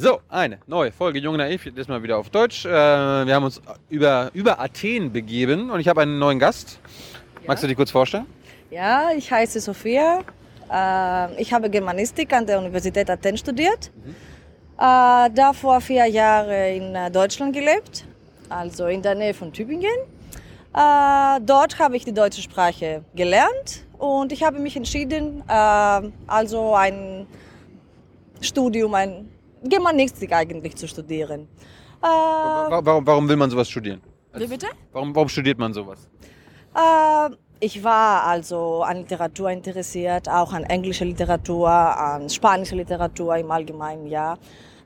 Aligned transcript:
So, 0.00 0.22
eine 0.30 0.60
neue 0.66 0.92
Folge 0.92 1.18
Jung 1.18 1.36
Naiv, 1.36 1.68
diesmal 1.76 2.02
wieder 2.02 2.16
auf 2.16 2.30
Deutsch. 2.30 2.64
Äh, 2.64 2.70
wir 2.70 3.34
haben 3.34 3.44
uns 3.44 3.60
über, 3.90 4.30
über 4.32 4.58
Athen 4.58 5.12
begeben 5.12 5.70
und 5.70 5.78
ich 5.78 5.88
habe 5.88 6.00
einen 6.00 6.18
neuen 6.18 6.38
Gast. 6.38 6.80
Magst 7.46 7.62
du 7.62 7.68
dich 7.68 7.76
kurz 7.76 7.90
vorstellen? 7.90 8.24
Ja, 8.70 9.10
ich 9.14 9.30
heiße 9.30 9.60
Sophia. 9.60 10.20
Äh, 10.72 11.42
ich 11.42 11.52
habe 11.52 11.68
Germanistik 11.68 12.32
an 12.32 12.46
der 12.46 12.60
Universität 12.60 13.10
Athen 13.10 13.36
studiert. 13.36 13.90
Äh, 14.78 15.28
davor 15.34 15.82
vier 15.82 16.06
Jahre 16.06 16.70
in 16.70 16.94
äh, 16.94 17.10
Deutschland 17.10 17.52
gelebt, 17.52 18.06
also 18.48 18.86
in 18.86 19.02
der 19.02 19.14
Nähe 19.14 19.34
von 19.34 19.52
Tübingen. 19.52 19.98
Dort 20.72 21.78
habe 21.78 21.98
ich 21.98 22.06
die 22.06 22.14
deutsche 22.14 22.40
Sprache 22.40 23.04
gelernt 23.14 23.84
und 23.98 24.32
ich 24.32 24.42
habe 24.44 24.60
mich 24.60 24.76
entschieden, 24.76 25.42
also 25.46 26.74
ein 26.74 27.26
Studium, 28.40 28.94
ein 28.94 29.28
Germanistik 29.64 30.32
eigentlich 30.32 30.76
zu 30.76 30.86
studieren. 30.88 31.48
Äh, 32.02 32.06
Wa- 32.06 32.80
Warum, 32.82 33.06
warum 33.06 33.28
will 33.28 33.36
man 33.36 33.50
sowas 33.50 33.68
studieren? 33.68 34.00
wie 34.34 34.46
bitte? 34.46 34.68
Warum, 34.92 35.14
warum 35.14 35.28
studiert 35.28 35.58
man 35.58 35.72
sowas? 35.74 36.08
Äh, 36.74 37.34
ich 37.58 37.82
war 37.84 38.24
also 38.24 38.82
an 38.82 38.98
Literatur 38.98 39.50
interessiert, 39.50 40.28
auch 40.28 40.52
an 40.52 40.64
englischer 40.64 41.04
Literatur, 41.04 41.68
an 41.68 42.30
spanischer 42.30 42.76
Literatur 42.76 43.36
im 43.36 43.50
Allgemeinen, 43.50 44.06
ja. 44.06 44.36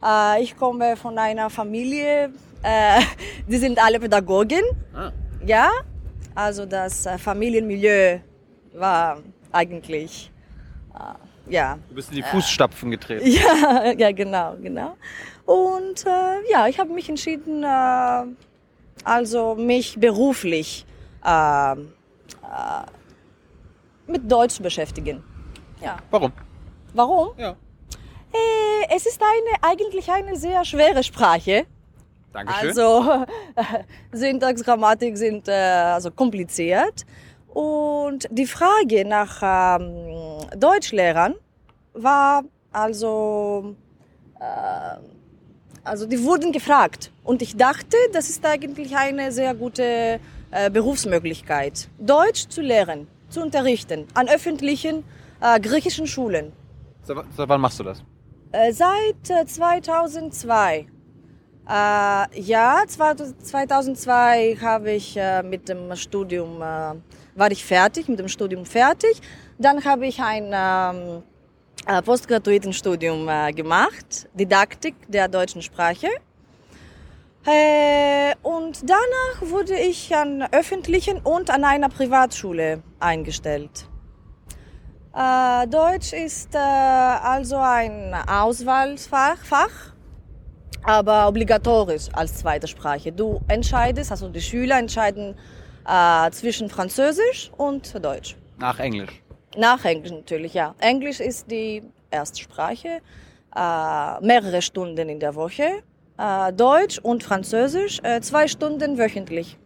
Äh, 0.02 0.42
ich 0.42 0.56
komme 0.56 0.96
von 0.96 1.16
einer 1.18 1.50
Familie, 1.50 2.32
äh, 2.62 3.00
die 3.48 3.58
sind 3.58 3.78
alle 3.78 4.00
Pädagogen, 4.00 4.62
Ah. 4.94 5.12
ja. 5.46 5.68
Also 6.34 6.66
das 6.66 7.06
äh, 7.06 7.16
Familienmilieu 7.16 8.18
war 8.74 9.18
eigentlich, 9.52 10.32
äh, 10.94 10.98
ja. 11.48 11.78
Du 11.88 11.94
bist 11.94 12.10
in 12.10 12.16
die 12.16 12.22
Fußstapfen 12.22 12.90
getreten. 12.90 13.26
Ja, 13.26 13.92
ja, 13.98 14.12
genau, 14.12 14.56
genau. 14.60 14.96
Und 15.46 16.06
äh, 16.06 16.50
ja, 16.50 16.66
ich 16.68 16.78
habe 16.78 16.92
mich 16.92 17.08
entschieden, 17.08 17.62
äh, 17.62 18.24
also 19.05 19.54
mich 19.54 19.98
beruflich 19.98 20.86
äh, 21.24 21.72
äh, 21.72 21.77
mit 24.06 24.30
Deutsch 24.30 24.54
zu 24.54 24.62
beschäftigen. 24.62 25.22
Ja. 25.80 25.98
Warum? 26.10 26.32
Warum? 26.94 27.30
Ja. 27.36 27.50
Äh, 28.32 28.94
es 28.97 29.06
ist 29.06 29.20
eine, 29.20 29.72
eigentlich 29.72 30.10
eine 30.10 30.36
sehr 30.36 30.64
schwere 30.64 31.02
Sprache. 31.02 31.66
Dankeschön. 32.32 32.69
Also 32.69 33.24
Syntax, 34.12 34.64
Grammatik 34.64 35.16
sind 35.16 35.47
äh, 35.48 35.52
also 35.52 36.10
kompliziert. 36.10 37.04
Und 37.55 38.28
die 38.30 38.47
Frage 38.47 39.05
nach 39.06 39.41
ähm, 39.42 40.38
Deutschlehrern 40.58 41.36
war 41.92 42.42
also, 42.72 43.77
äh, 44.41 44.98
also 45.84 46.06
die 46.06 46.22
wurden 46.25 46.50
gefragt. 46.50 47.12
Und 47.22 47.42
ich 47.42 47.56
dachte, 47.56 47.97
das 48.12 48.28
ist 48.28 48.44
eigentlich 48.44 48.97
eine 48.97 49.30
sehr 49.30 49.55
gute 49.55 50.19
äh, 50.50 50.69
Berufsmöglichkeit, 50.69 51.88
Deutsch 51.98 52.48
zu 52.48 52.60
lehren, 52.60 53.06
zu 53.28 53.41
unterrichten 53.41 54.08
an 54.14 54.28
öffentlichen 54.28 55.05
äh, 55.41 55.60
griechischen 55.60 56.08
Schulen. 56.08 56.52
Seit, 57.02 57.19
seit 57.36 57.48
wann 57.48 57.60
machst 57.60 57.78
du 57.78 57.84
das? 57.84 58.02
Äh, 58.50 58.72
Seit 58.72 59.30
äh, 59.30 59.47
2002. 59.47 60.86
Äh, 61.68 62.40
ja, 62.40 62.82
2000 62.86 63.46
2002 63.46 64.58
habe 64.60 64.92
ich 64.92 65.16
äh, 65.16 65.42
mit 65.42 65.68
dem 65.68 65.96
Studium, 65.96 66.60
äh, 66.60 66.94
war 67.34 67.50
ich 67.50 67.64
fertig, 67.64 68.08
mit 68.08 68.18
dem 68.18 68.28
Studium 68.28 68.66
fertig. 68.66 69.20
Dann 69.58 69.82
habe 69.84 70.06
ich 70.06 70.20
ein 70.20 70.50
ähm, 70.52 71.22
äh, 71.86 72.02
Postgraduiertenstudium 72.02 73.28
äh, 73.28 73.52
gemacht, 73.52 74.28
Didaktik 74.34 74.94
der 75.08 75.28
deutschen 75.28 75.62
Sprache. 75.62 76.08
Äh, 77.46 78.34
und 78.42 78.82
danach 78.82 79.50
wurde 79.50 79.78
ich 79.78 80.14
an 80.14 80.46
öffentlichen 80.52 81.18
und 81.18 81.50
an 81.50 81.64
einer 81.64 81.88
Privatschule 81.88 82.82
eingestellt. 83.00 83.86
Deutsch 85.70 86.12
ist 86.12 86.56
also 86.56 87.56
ein 87.58 88.12
Auswahlfach, 88.26 89.38
Fach, 89.44 89.94
aber 90.84 91.28
obligatorisch 91.28 92.09
als 92.12 92.34
zweite 92.39 92.69
Sprache. 92.69 93.11
Du 93.12 93.41
entscheidest, 93.49 94.11
also 94.11 94.28
die 94.28 94.41
Schüler 94.41 94.78
entscheiden 94.78 95.34
äh, 95.87 96.31
zwischen 96.31 96.69
Französisch 96.69 97.50
und 97.56 98.05
Deutsch. 98.05 98.37
Nach 98.59 98.78
Englisch. 98.78 99.22
Nach 99.56 99.84
Englisch 99.84 100.12
natürlich, 100.12 100.55
ja. 100.55 100.75
Englisch 100.78 101.21
ist 101.21 101.50
die 101.50 101.83
Erstsprache, 102.11 103.00
äh, 103.56 104.21
mehrere 104.27 104.61
Stunden 104.62 105.09
in 105.09 105.19
der 105.21 105.34
Woche. 105.34 105.83
Äh, 106.19 106.53
Deutsch 106.53 106.99
und 106.99 107.22
Französisch 107.25 108.01
äh, 108.03 108.21
zwei 108.21 108.47
Stunden 108.47 108.99
wöchentlich. 108.99 109.59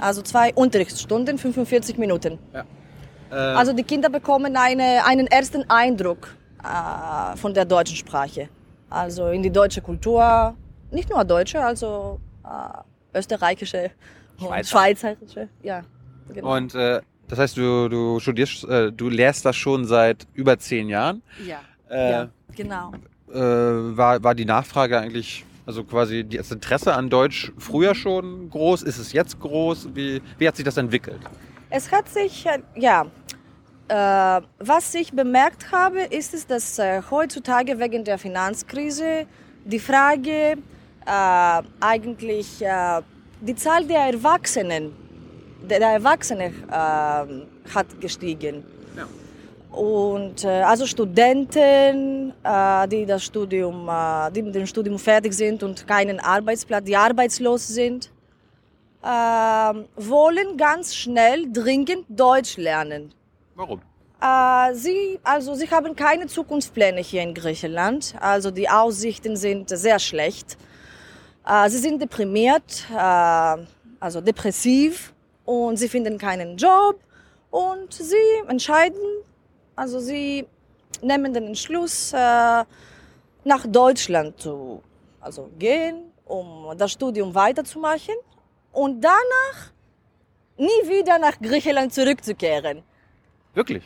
Also 0.00 0.22
zwei 0.22 0.52
Unterrichtsstunden, 0.54 1.38
45 1.38 1.96
Minuten. 1.98 2.38
Äh, 2.52 3.34
Also 3.34 3.72
die 3.72 3.82
Kinder 3.82 4.08
bekommen 4.08 4.56
eine, 4.56 5.04
einen 5.04 5.26
ersten 5.26 5.68
Eindruck 5.70 6.34
äh, 6.62 7.36
von 7.36 7.52
der 7.54 7.64
deutschen 7.64 7.96
Sprache. 7.96 8.48
Also 8.90 9.28
in 9.28 9.42
die 9.42 9.50
deutsche 9.50 9.80
Kultur, 9.82 10.54
nicht 10.90 11.10
nur 11.10 11.24
deutsche, 11.24 11.62
also 11.64 12.20
äh, 12.44 13.18
österreichische 13.18 13.90
und 14.38 14.46
Schweizer. 14.46 14.70
schweizerische. 14.70 15.48
Ja, 15.62 15.82
genau. 16.32 16.54
und 16.56 16.74
äh, 16.74 17.00
das 17.28 17.38
heißt, 17.38 17.56
du, 17.56 17.88
du 17.88 18.20
studierst, 18.20 18.64
äh, 18.64 18.92
du 18.92 19.08
lehrst 19.08 19.44
das 19.44 19.56
schon 19.56 19.84
seit 19.84 20.26
über 20.34 20.58
zehn 20.58 20.88
Jahren. 20.88 21.22
ja, 21.44 21.60
Äh, 21.90 22.10
ja, 22.12 22.28
genau. 22.54 22.92
äh, 23.32 23.38
war, 23.40 24.22
war 24.22 24.34
die 24.34 24.44
Nachfrage 24.44 24.98
eigentlich, 25.00 25.44
also 25.66 25.82
quasi 25.84 26.24
das 26.24 26.50
Interesse 26.52 26.94
an 26.94 27.10
Deutsch 27.10 27.52
früher 27.58 27.94
schon 27.94 28.48
groß? 28.50 28.82
Ist 28.82 28.98
es 28.98 29.12
jetzt 29.12 29.40
groß? 29.40 29.88
Wie, 29.94 30.22
wie 30.38 30.46
hat 30.48 30.54
sich 30.56 30.64
das 30.64 30.76
entwickelt? 30.76 31.20
Es 31.70 31.90
hat 31.90 32.08
sich, 32.08 32.46
äh, 32.46 32.60
ja, 32.76 33.06
was 33.88 34.94
ich 34.94 35.12
bemerkt 35.12 35.70
habe, 35.70 36.00
ist 36.00 36.34
es, 36.34 36.46
dass 36.46 36.78
äh, 36.78 37.02
heutzutage 37.10 37.78
wegen 37.78 38.04
der 38.04 38.18
Finanzkrise 38.18 39.26
die 39.64 39.78
Frage 39.78 40.56
äh, 41.06 41.62
eigentlich 41.80 42.62
äh, 42.62 43.02
die 43.40 43.54
Zahl 43.54 43.84
der 43.84 44.06
Erwachsenen, 44.06 44.92
der, 45.68 45.80
Erwachsenen 45.80 46.52
äh, 46.68 46.72
hat 46.72 48.00
gestiegen. 48.00 48.64
Und 49.70 50.44
äh, 50.44 50.62
also 50.62 50.86
Studenten, 50.86 52.32
äh, 52.42 52.88
die 52.88 53.04
das 53.04 53.24
Studium, 53.24 53.88
äh, 53.88 54.30
die 54.32 54.42
mit 54.42 54.54
dem 54.54 54.66
Studium 54.66 54.98
fertig 54.98 55.34
sind 55.34 55.62
und 55.62 55.86
keinen 55.86 56.18
Arbeitsplatz, 56.18 56.84
die 56.84 56.96
arbeitslos 56.96 57.68
sind, 57.68 58.10
äh, 59.02 59.06
wollen 59.06 60.56
ganz 60.56 60.94
schnell 60.94 61.52
dringend 61.52 62.06
Deutsch 62.08 62.56
lernen. 62.56 63.12
Warum? 63.56 63.80
Äh, 64.20 64.74
sie, 64.74 65.18
also 65.24 65.54
sie 65.54 65.70
haben 65.70 65.96
keine 65.96 66.26
Zukunftspläne 66.26 67.00
hier 67.00 67.22
in 67.22 67.34
Griechenland. 67.34 68.14
Also 68.20 68.50
die 68.50 68.68
Aussichten 68.68 69.36
sind 69.36 69.70
sehr 69.70 69.98
schlecht. 69.98 70.56
Äh, 71.46 71.68
sie 71.70 71.78
sind 71.78 72.00
deprimiert, 72.00 72.86
äh, 72.90 73.56
also 74.00 74.20
depressiv 74.20 75.14
und 75.44 75.78
sie 75.78 75.88
finden 75.88 76.18
keinen 76.18 76.56
Job 76.56 77.00
und 77.50 77.92
sie 77.92 78.28
entscheiden, 78.48 79.00
also 79.74 80.00
sie 80.00 80.46
nehmen 81.02 81.32
den 81.32 81.46
Entschluss, 81.48 82.12
äh, 82.12 82.64
nach 83.44 83.66
Deutschland 83.66 84.40
zu 84.40 84.82
also 85.20 85.48
gehen, 85.58 86.12
um 86.24 86.76
das 86.76 86.92
Studium 86.92 87.34
weiterzumachen 87.34 88.16
und 88.72 89.00
danach 89.00 89.72
nie 90.56 90.88
wieder 90.88 91.18
nach 91.18 91.38
Griechenland 91.40 91.94
zurückzukehren. 91.94 92.82
Wirklich? 93.56 93.82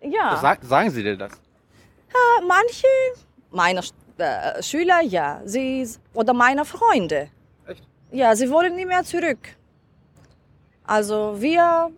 Ja, 0.00 0.36
Sag, 0.42 0.64
sagen 0.64 0.90
sie 0.90 1.02
dir 1.04 1.16
das? 1.16 1.32
äh, 1.32 2.44
manche 2.46 2.88
meiner 3.52 3.82
äh, 4.18 4.60
Schüler, 4.62 5.00
ja, 5.02 5.40
sie 5.44 5.88
oder 6.12 6.32
meiner 6.34 6.64
Freunde, 6.64 7.28
Echt? 7.66 7.84
ja, 8.10 8.34
sie 8.34 8.50
wollen 8.50 8.74
nie 8.74 8.84
mehr 8.84 9.04
zurück. 9.04 9.38
Also 10.84 11.36
wir 11.40 11.92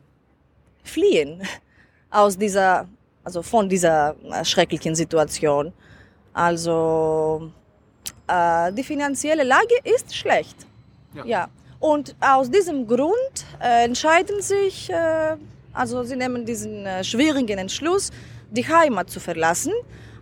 fliehen 0.83 1.43
aus 2.11 2.37
dieser, 2.37 2.87
also 3.25 3.41
von 3.43 3.71
dieser 3.71 4.15
äh, 4.31 4.45
schrecklichen 4.45 4.95
Situation. 4.95 5.73
Also 6.35 7.51
äh, 8.27 8.71
die 8.73 8.85
finanzielle 8.85 9.45
Lage 9.45 9.77
ist 9.85 10.15
schlecht. 10.15 10.67
Ja. 11.15 11.25
Ja. 11.25 11.49
Und 11.81 12.15
aus 12.21 12.51
diesem 12.51 12.87
Grund 12.87 13.37
äh, 13.63 13.85
entscheiden 13.85 14.43
sich, 14.43 14.91
äh, 14.91 15.37
also 15.75 16.05
sie 16.05 16.17
nehmen 16.17 16.45
diesen 16.45 16.87
äh, 16.87 17.03
schwierigen 17.03 17.59
Entschluss, 17.59 18.11
die 18.51 18.67
Heimat 18.67 19.11
zu 19.11 19.21
verlassen. 19.21 19.73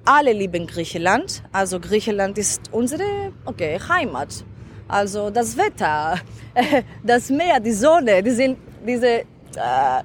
Alle 0.05 0.33
lieben 0.33 0.67
Griechenland. 0.67 1.43
Also 1.53 1.79
Griechenland 1.79 2.39
ist 2.39 2.63
unsere 2.73 3.33
okay, 3.45 3.79
Heimat. 3.89 4.45
Also 4.89 5.31
das 5.31 5.57
Wetter, 5.57 6.19
das 7.05 7.31
Meer, 7.31 7.61
die 7.61 7.73
Sonne, 7.73 8.23
die 8.23 8.31
sind 8.31 8.59
diese, 8.87 9.07
äh, 9.07 9.23
äh, 9.57 10.03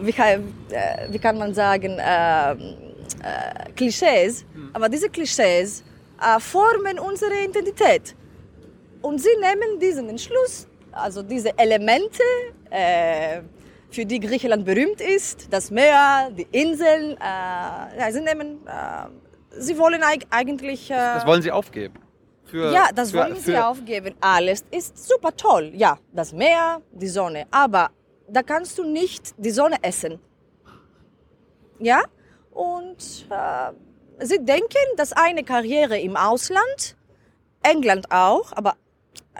wie, 0.00 0.12
kann, 0.12 0.54
äh, 0.70 1.06
wie 1.10 1.18
kann 1.18 1.38
man 1.38 1.54
sagen, 1.54 1.98
äh, 1.98 2.52
äh, 2.52 2.56
Klischees. 3.76 4.44
Aber 4.72 4.88
diese 4.88 5.08
Klischees 5.08 5.84
äh, 6.20 6.40
formen 6.40 6.98
unsere 6.98 7.44
Identität. 7.44 8.14
Und 9.02 9.20
sie 9.20 9.36
nehmen 9.40 9.78
diesen 9.78 10.08
Entschluss, 10.08 10.66
also 10.92 11.22
diese 11.22 11.56
Elemente, 11.56 12.22
äh, 12.70 13.40
für 13.90 14.06
die 14.06 14.20
Griechenland 14.20 14.64
berühmt 14.64 15.00
ist, 15.00 15.52
das 15.52 15.70
Meer, 15.70 16.30
die 16.30 16.46
Inseln, 16.52 17.16
äh, 17.18 18.12
sie 18.12 18.20
nehmen, 18.20 18.66
äh, 18.66 19.60
sie 19.60 19.76
wollen 19.78 20.02
eigentlich... 20.30 20.90
Äh, 20.90 20.94
das 20.94 21.26
wollen 21.26 21.42
sie 21.42 21.50
aufgeben. 21.50 21.98
Für, 22.44 22.72
ja, 22.72 22.88
das 22.94 23.10
für, 23.10 23.18
wollen 23.18 23.36
sie 23.36 23.56
aufgeben. 23.56 24.14
Alles 24.20 24.64
ist 24.70 25.06
super 25.06 25.36
toll. 25.36 25.72
Ja, 25.74 25.98
das 26.12 26.32
Meer, 26.32 26.80
die 26.92 27.08
Sonne. 27.08 27.46
Aber 27.50 27.90
da 28.28 28.42
kannst 28.42 28.78
du 28.78 28.84
nicht 28.84 29.34
die 29.38 29.50
Sonne 29.50 29.76
essen. 29.82 30.20
Ja? 31.78 32.02
Und 32.50 33.26
äh, 33.30 34.24
sie 34.24 34.38
denken, 34.44 34.96
dass 34.96 35.12
eine 35.12 35.44
Karriere 35.44 35.98
im 35.98 36.16
Ausland, 36.16 36.96
England 37.62 38.10
auch, 38.10 38.52
aber 38.52 38.76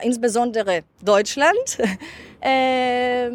insbesondere 0.03 0.83
Deutschland, 1.03 1.79
äh, 2.41 3.31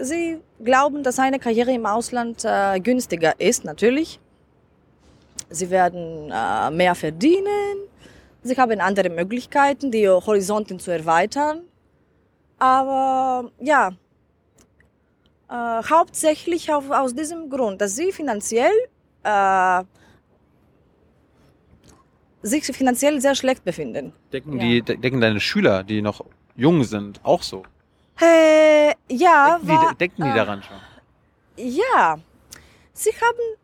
sie 0.00 0.40
glauben, 0.62 1.02
dass 1.02 1.18
eine 1.18 1.38
Karriere 1.38 1.72
im 1.72 1.86
Ausland 1.86 2.44
äh, 2.44 2.80
günstiger 2.80 3.38
ist, 3.38 3.64
natürlich. 3.64 4.20
Sie 5.50 5.70
werden 5.70 6.30
äh, 6.32 6.70
mehr 6.70 6.94
verdienen, 6.94 7.78
sie 8.42 8.56
haben 8.56 8.80
andere 8.80 9.10
Möglichkeiten, 9.10 9.90
die 9.90 10.08
Horizonten 10.08 10.78
zu 10.78 10.90
erweitern. 10.90 11.62
Aber 12.58 13.50
ja, 13.60 13.92
äh, 15.48 15.82
hauptsächlich 15.88 16.72
auf, 16.72 16.90
aus 16.90 17.14
diesem 17.14 17.48
Grund, 17.50 17.80
dass 17.80 17.94
sie 17.96 18.10
finanziell 18.10 18.72
äh, 19.22 19.84
sich 22.42 22.64
finanziell 22.64 23.20
sehr 23.20 23.34
schlecht 23.34 23.64
befinden. 23.64 24.12
Denken, 24.32 24.58
ja. 24.58 24.82
die, 24.82 24.82
denken 24.82 25.20
deine 25.20 25.40
Schüler, 25.40 25.82
die 25.82 26.02
noch 26.02 26.24
jung 26.54 26.84
sind, 26.84 27.20
auch 27.22 27.42
so? 27.42 27.62
Äh, 28.20 28.92
ja. 29.10 29.58
Denken, 29.58 29.68
war, 29.68 29.90
die, 29.90 29.96
denken 29.98 30.22
die 30.24 30.30
äh, 30.30 30.34
daran 30.34 30.62
schon? 30.62 30.76
Ja. 31.56 32.18
Sie 32.92 33.10
haben 33.10 33.58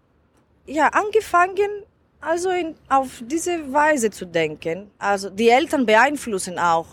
ja 0.67 0.89
angefangen, 0.89 1.85
also 2.21 2.51
in, 2.51 2.75
auf 2.89 3.23
diese 3.27 3.73
Weise 3.73 4.11
zu 4.11 4.27
denken. 4.27 4.91
Also 4.99 5.31
die 5.31 5.49
Eltern 5.49 5.87
beeinflussen 5.87 6.59
auch 6.59 6.87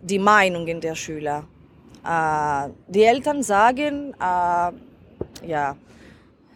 die 0.00 0.18
Meinungen 0.18 0.80
der 0.80 0.94
Schüler. 0.94 1.44
Äh, 2.04 2.70
die 2.86 3.02
Eltern 3.02 3.42
sagen, 3.42 4.14
äh, 4.14 4.72
ja, 5.46 5.76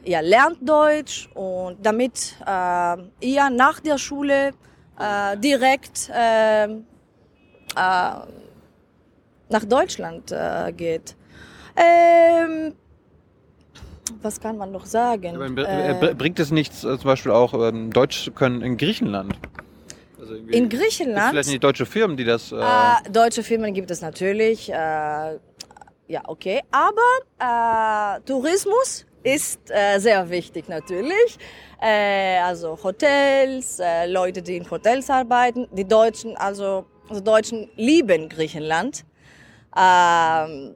ihr 0.04 0.22
lernt 0.22 0.58
Deutsch 0.68 1.28
und 1.34 1.78
damit 1.84 2.36
äh, 2.46 2.96
ihr 3.20 3.50
nach 3.50 3.80
der 3.80 3.98
Schule 3.98 4.52
äh, 4.98 5.36
direkt 5.38 6.10
äh, 6.10 6.64
äh, 6.64 6.78
nach 7.76 9.64
Deutschland 9.68 10.32
äh, 10.32 10.72
geht. 10.72 11.16
Ähm, 11.76 12.74
was 14.20 14.40
kann 14.40 14.58
man 14.58 14.72
noch 14.72 14.84
sagen? 14.86 15.56
Ja, 15.56 16.12
bringt 16.14 16.38
es 16.38 16.50
nichts, 16.50 16.80
zum 16.80 17.02
Beispiel 17.02 17.32
auch 17.32 17.54
ähm, 17.54 17.90
Deutsch 17.92 18.24
zu 18.24 18.32
können 18.32 18.60
in 18.60 18.76
Griechenland? 18.76 19.34
Also 20.20 20.34
in 20.34 20.68
Griechenland? 20.68 21.30
Vielleicht 21.30 21.48
nicht 21.48 21.64
deutsche 21.64 21.86
Firmen, 21.86 22.16
die 22.16 22.24
das. 22.24 22.52
Äh 22.52 23.10
deutsche 23.10 23.42
Firmen 23.42 23.72
gibt 23.74 23.90
es 23.90 24.02
natürlich. 24.02 24.68
ja, 24.68 25.38
okay. 26.26 26.60
Aber 26.70 28.20
Tourismus 28.26 29.06
ist 29.22 29.70
äh, 29.70 29.98
sehr 29.98 30.28
wichtig 30.30 30.68
natürlich. 30.68 31.38
Äh, 31.80 32.38
also 32.38 32.78
Hotels, 32.82 33.78
äh, 33.80 34.06
Leute, 34.06 34.42
die 34.42 34.56
in 34.56 34.70
Hotels 34.70 35.10
arbeiten. 35.10 35.66
Die 35.72 35.84
Deutschen, 35.84 36.36
also, 36.36 36.84
also 37.08 37.20
Deutschen 37.20 37.68
lieben 37.76 38.28
Griechenland. 38.28 39.04
Ähm, 39.76 40.74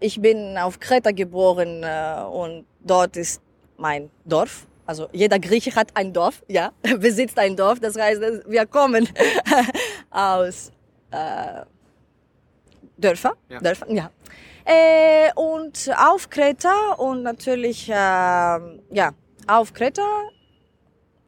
ich 0.00 0.20
bin 0.20 0.58
auf 0.58 0.78
Kreta 0.78 1.10
geboren 1.10 1.82
äh, 1.82 2.22
und 2.30 2.66
dort 2.80 3.16
ist 3.16 3.40
mein 3.76 4.10
Dorf. 4.24 4.66
Also 4.86 5.08
jeder 5.12 5.38
Grieche 5.38 5.74
hat 5.74 5.88
ein 5.94 6.12
Dorf, 6.12 6.44
ja, 6.48 6.72
besitzt 6.98 7.38
ein 7.38 7.56
Dorf. 7.56 7.80
Das 7.80 7.96
heißt, 7.96 8.20
wir 8.46 8.66
kommen 8.66 9.08
aus 10.10 10.70
äh, 11.10 11.62
Dörfer, 12.96 13.36
ja. 13.48 13.60
Dörfer, 13.60 13.90
ja. 13.92 14.10
Äh, 14.64 15.32
und 15.34 15.90
auf 15.96 16.28
Kreta 16.28 16.92
und 16.98 17.22
natürlich, 17.22 17.88
äh, 17.88 17.92
ja, 17.92 19.12
auf 19.46 19.72
Kreta 19.72 20.02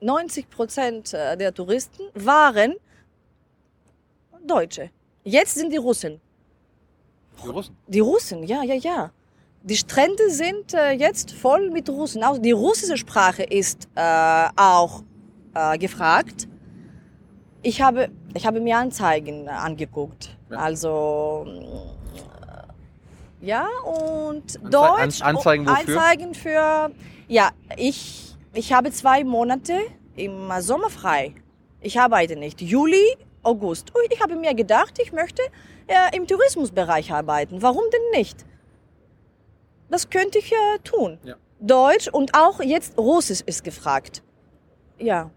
90 0.00 0.48
Prozent 0.50 1.14
äh, 1.14 1.36
der 1.36 1.52
Touristen 1.52 2.02
waren 2.14 2.74
Deutsche. 4.46 4.90
Jetzt 5.24 5.54
sind 5.54 5.72
die 5.72 5.76
Russen. 5.76 6.20
Die 7.44 7.48
Russen? 7.48 7.76
Die 7.86 8.00
Russen, 8.00 8.42
ja, 8.44 8.62
ja, 8.62 8.74
ja. 8.74 9.10
Die 9.62 9.76
Strände 9.76 10.30
sind 10.30 10.72
äh, 10.72 10.92
jetzt 10.92 11.32
voll 11.32 11.70
mit 11.70 11.88
Russen. 11.88 12.24
Auch 12.24 12.38
die 12.38 12.52
russische 12.52 12.96
Sprache 12.96 13.42
ist 13.42 13.88
äh, 13.94 14.48
auch 14.56 15.02
äh, 15.54 15.76
gefragt. 15.78 16.48
Ich 17.62 17.82
habe, 17.82 18.08
ich 18.34 18.46
habe 18.46 18.60
mir 18.60 18.78
Anzeigen 18.78 19.48
angeguckt. 19.48 20.37
Ja. 20.50 20.56
Also 20.56 21.46
ja, 23.40 23.68
und 23.84 24.56
Anze 24.56 24.70
Deutsch. 24.70 25.22
Anzeigen 25.22 25.66
wofür? 25.66 25.78
Anzeigen 25.78 26.34
für, 26.34 26.90
ja, 27.28 27.50
ich, 27.76 28.36
ich 28.52 28.72
habe 28.72 28.90
zwei 28.90 29.22
Monate 29.24 29.78
im 30.16 30.50
Sommer 30.60 30.90
frei. 30.90 31.34
Ich 31.80 32.00
arbeite 32.00 32.34
nicht. 32.34 32.60
Juli, 32.60 33.16
August. 33.44 33.94
Und 33.94 34.12
ich 34.12 34.20
habe 34.20 34.34
mir 34.34 34.54
gedacht, 34.54 34.98
ich 35.00 35.12
möchte 35.12 35.42
äh, 35.86 36.16
im 36.16 36.26
Tourismusbereich 36.26 37.12
arbeiten. 37.12 37.62
Warum 37.62 37.84
denn 37.92 38.20
nicht? 38.20 38.44
Das 39.88 40.10
könnte 40.10 40.38
ich 40.38 40.50
ja 40.50 40.78
tun. 40.82 41.18
Ja. 41.22 41.36
Deutsch 41.60 42.08
und 42.08 42.34
auch 42.34 42.60
jetzt 42.60 42.98
Russisch 42.98 43.40
ist 43.46 43.62
gefragt. 43.62 44.22
Ja. 44.98 45.30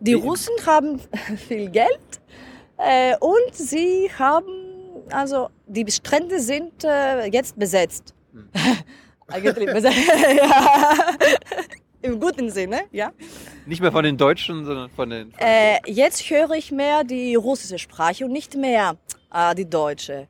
Die 0.00 0.12
Wie? 0.12 0.14
Russen 0.14 0.54
haben 0.64 1.00
viel 1.48 1.68
Geld 1.68 2.20
äh, 2.78 3.16
und 3.18 3.54
sie 3.54 4.10
haben 4.18 4.66
also 5.10 5.50
die 5.66 5.90
Strände 5.90 6.40
sind 6.40 6.84
äh, 6.84 7.26
jetzt 7.26 7.58
besetzt. 7.58 8.14
Hm. 8.32 8.48
Eigentlich 9.28 9.72
besetzt. 9.72 9.96
ja. 10.36 10.96
Im 12.02 12.20
guten 12.20 12.50
Sinne, 12.50 12.82
ja. 12.92 13.10
Nicht 13.66 13.80
mehr 13.80 13.90
von 13.90 14.04
den 14.04 14.16
Deutschen, 14.16 14.64
sondern 14.64 14.90
von 14.90 15.10
den. 15.10 15.32
Von 15.32 15.40
äh, 15.40 15.78
jetzt 15.86 16.30
höre 16.30 16.52
ich 16.52 16.70
mehr 16.70 17.02
die 17.02 17.34
russische 17.34 17.78
Sprache 17.78 18.24
und 18.24 18.32
nicht 18.32 18.54
mehr 18.54 18.96
äh, 19.32 19.54
die 19.54 19.68
deutsche. 19.68 20.28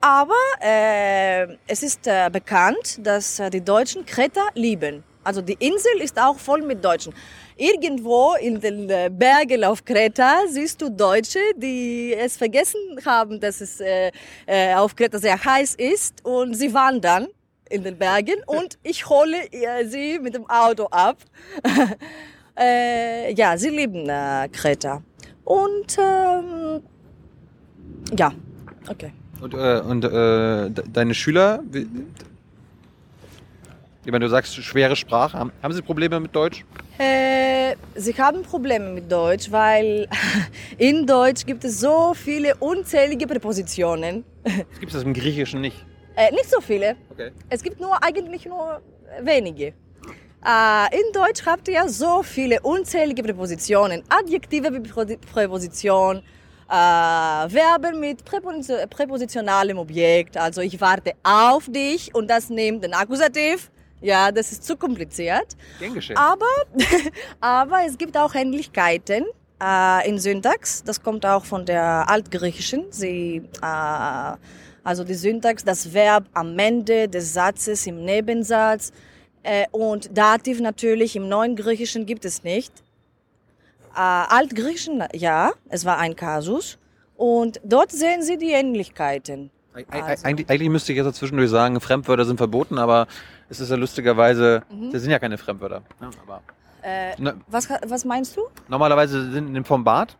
Aber 0.00 0.34
äh, 0.60 1.56
es 1.66 1.82
ist 1.82 2.06
äh, 2.06 2.30
bekannt, 2.30 3.00
dass 3.04 3.42
die 3.52 3.62
Deutschen 3.62 4.06
Kreta 4.06 4.46
lieben. 4.54 5.02
Also 5.24 5.40
die 5.40 5.56
Insel 5.58 6.00
ist 6.00 6.20
auch 6.20 6.38
voll 6.38 6.62
mit 6.62 6.84
Deutschen. 6.84 7.12
Irgendwo 7.58 8.34
in 8.38 8.60
den 8.60 8.90
äh, 8.90 9.08
Bergen 9.10 9.64
auf 9.64 9.82
Kreta 9.82 10.42
siehst 10.46 10.82
du 10.82 10.90
Deutsche, 10.90 11.38
die 11.56 12.12
es 12.14 12.36
vergessen 12.36 12.78
haben, 13.06 13.40
dass 13.40 13.62
es 13.62 13.80
äh, 13.80 14.12
äh, 14.46 14.74
auf 14.74 14.94
Kreta 14.94 15.18
sehr 15.18 15.42
heiß 15.42 15.74
ist 15.76 16.22
und 16.22 16.52
sie 16.52 16.74
wandern 16.74 17.28
in 17.70 17.82
den 17.82 17.96
Bergen 17.96 18.36
und 18.46 18.78
ich 18.82 19.08
hole 19.08 19.38
äh, 19.52 19.86
sie 19.86 20.18
mit 20.18 20.34
dem 20.34 20.44
Auto 20.50 20.84
ab. 20.90 21.16
äh, 22.58 23.32
ja, 23.32 23.56
sie 23.56 23.70
lieben 23.70 24.06
äh, 24.06 24.48
Kreta. 24.52 25.02
Und 25.44 25.96
ähm, 25.98 26.82
ja, 28.18 28.32
okay. 28.86 29.12
Und, 29.40 29.54
und 29.54 30.02
deine 30.92 31.14
Schüler, 31.14 31.62
wenn 34.12 34.20
du 34.20 34.28
sagst, 34.28 34.54
schwere 34.54 34.96
Sprache, 34.96 35.38
haben, 35.38 35.52
haben 35.62 35.72
sie 35.72 35.82
Probleme 35.82 36.20
mit 36.20 36.34
Deutsch? 36.34 36.64
Äh, 36.98 37.74
sie 37.94 38.14
haben 38.14 38.42
Probleme 38.42 38.90
mit 38.90 39.10
Deutsch, 39.10 39.50
weil 39.50 40.08
in 40.78 41.06
Deutsch 41.06 41.44
gibt 41.44 41.64
es 41.64 41.80
so 41.80 42.14
viele 42.14 42.54
unzählige 42.56 43.26
Präpositionen. 43.26 44.24
Gibt 44.44 44.88
es 44.88 44.92
das 44.92 45.02
im 45.02 45.12
Griechischen 45.12 45.60
nicht? 45.60 45.84
Äh, 46.16 46.30
nicht 46.32 46.48
so 46.48 46.60
viele. 46.60 46.96
Okay. 47.10 47.30
Es 47.50 47.62
gibt 47.62 47.80
nur 47.80 48.02
eigentlich 48.02 48.46
nur 48.46 48.80
wenige. 49.20 49.74
Äh, 50.44 50.96
in 50.96 51.12
Deutsch 51.12 51.44
habt 51.44 51.68
ihr 51.68 51.88
so 51.88 52.22
viele 52.22 52.60
unzählige 52.60 53.22
Präpositionen, 53.22 54.02
Adjektive 54.08 54.72
wie 54.72 54.80
Präposition, 54.80 56.18
äh, 56.18 57.48
Verben 57.48 58.00
mit 58.00 58.24
präpositionalem 58.24 59.78
Objekt. 59.78 60.36
Also 60.36 60.60
ich 60.60 60.80
warte 60.80 61.12
auf 61.22 61.66
dich 61.68 62.14
und 62.14 62.28
das 62.28 62.48
nimmt 62.48 62.84
den 62.84 62.94
Akkusativ. 62.94 63.70
Ja, 64.00 64.30
das 64.30 64.52
ist 64.52 64.64
zu 64.64 64.76
kompliziert. 64.76 65.56
Aber, 66.14 66.46
aber 67.40 67.86
es 67.86 67.96
gibt 67.96 68.16
auch 68.16 68.34
Ähnlichkeiten 68.34 69.24
äh, 69.62 70.08
in 70.08 70.18
Syntax. 70.18 70.82
Das 70.84 71.02
kommt 71.02 71.24
auch 71.24 71.44
von 71.44 71.64
der 71.64 72.08
Altgriechischen. 72.08 72.84
Sie, 72.90 73.42
äh, 73.62 74.36
also 74.84 75.04
die 75.04 75.14
Syntax, 75.14 75.64
das 75.64 75.92
Verb 75.92 76.26
am 76.34 76.58
Ende 76.58 77.08
des 77.08 77.32
Satzes 77.32 77.86
im 77.86 78.04
Nebensatz. 78.04 78.92
Äh, 79.42 79.66
und 79.72 80.16
Dativ 80.16 80.60
natürlich 80.60 81.16
im 81.16 81.28
neuen 81.28 81.56
Griechischen 81.56 82.06
gibt 82.06 82.24
es 82.24 82.44
nicht. 82.44 82.72
Altgriechen, 83.98 85.04
ja, 85.14 85.52
es 85.70 85.86
war 85.86 85.96
ein 85.96 86.14
Kasus. 86.16 86.76
Und 87.16 87.62
dort 87.64 87.92
sehen 87.92 88.20
Sie 88.20 88.36
die 88.36 88.50
Ähnlichkeiten. 88.50 89.50
Eig 89.72 89.86
eigentlich, 90.22 90.50
eigentlich 90.50 90.68
müsste 90.68 90.92
ich 90.92 90.98
jetzt 90.98 91.16
zwischendurch 91.16 91.50
sagen, 91.50 91.80
Fremdwörter 91.80 92.26
sind 92.26 92.36
verboten, 92.36 92.78
aber 92.78 93.06
es 93.48 93.60
ist 93.60 93.70
ja 93.70 93.76
lustigerweise, 93.76 94.62
das 94.92 95.02
sind 95.02 95.10
ja 95.10 95.18
keine 95.18 95.38
Fremdwörter. 95.38 95.82
Ja, 96.00 96.10
aber 96.26 96.42
Äh, 96.82 97.20
Ne. 97.20 97.34
was, 97.48 97.68
was 97.86 98.04
meinst 98.04 98.36
du? 98.36 98.42
normalerweise 98.68 99.30
sind 99.32 99.48
in 99.48 99.54
dem 99.54 99.64
Format 99.64 100.16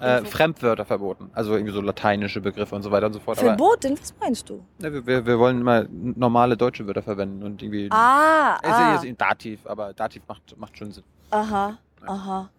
äh, 0.00 0.22
Fremdwörter 0.24 0.84
verboten. 0.84 1.30
Also 1.34 1.54
irgendwie 1.54 1.72
so 1.72 1.80
lateinische 1.80 2.40
Begriffe 2.40 2.74
und 2.74 2.82
so 2.82 2.90
weiter 2.90 3.06
und 3.06 3.12
so 3.14 3.20
fort. 3.20 3.38
Aber 3.38 3.48
Verboten? 3.48 3.98
Was 3.98 4.12
meinst 4.20 4.48
du? 4.50 4.62
ja, 4.80 4.92
wir, 4.92 5.24
wir, 5.26 5.38
wollen 5.38 5.60
immer 5.60 5.84
normale 5.90 6.56
deutsche 6.56 6.86
Wörter 6.86 7.02
verwenden 7.02 7.42
und 7.42 7.62
irgendwie. 7.62 7.88
Ah, 7.90 8.56
ist 8.62 8.70
ah. 8.70 9.00
jetzt 9.02 9.20
Dativ, 9.20 9.60
aber 9.66 9.92
Dativ 9.94 10.22
macht, 10.28 10.56
macht 10.58 10.76
schon 10.76 10.90
Sinn. 10.92 11.04
aha, 11.30 11.78
aha. 12.06 12.50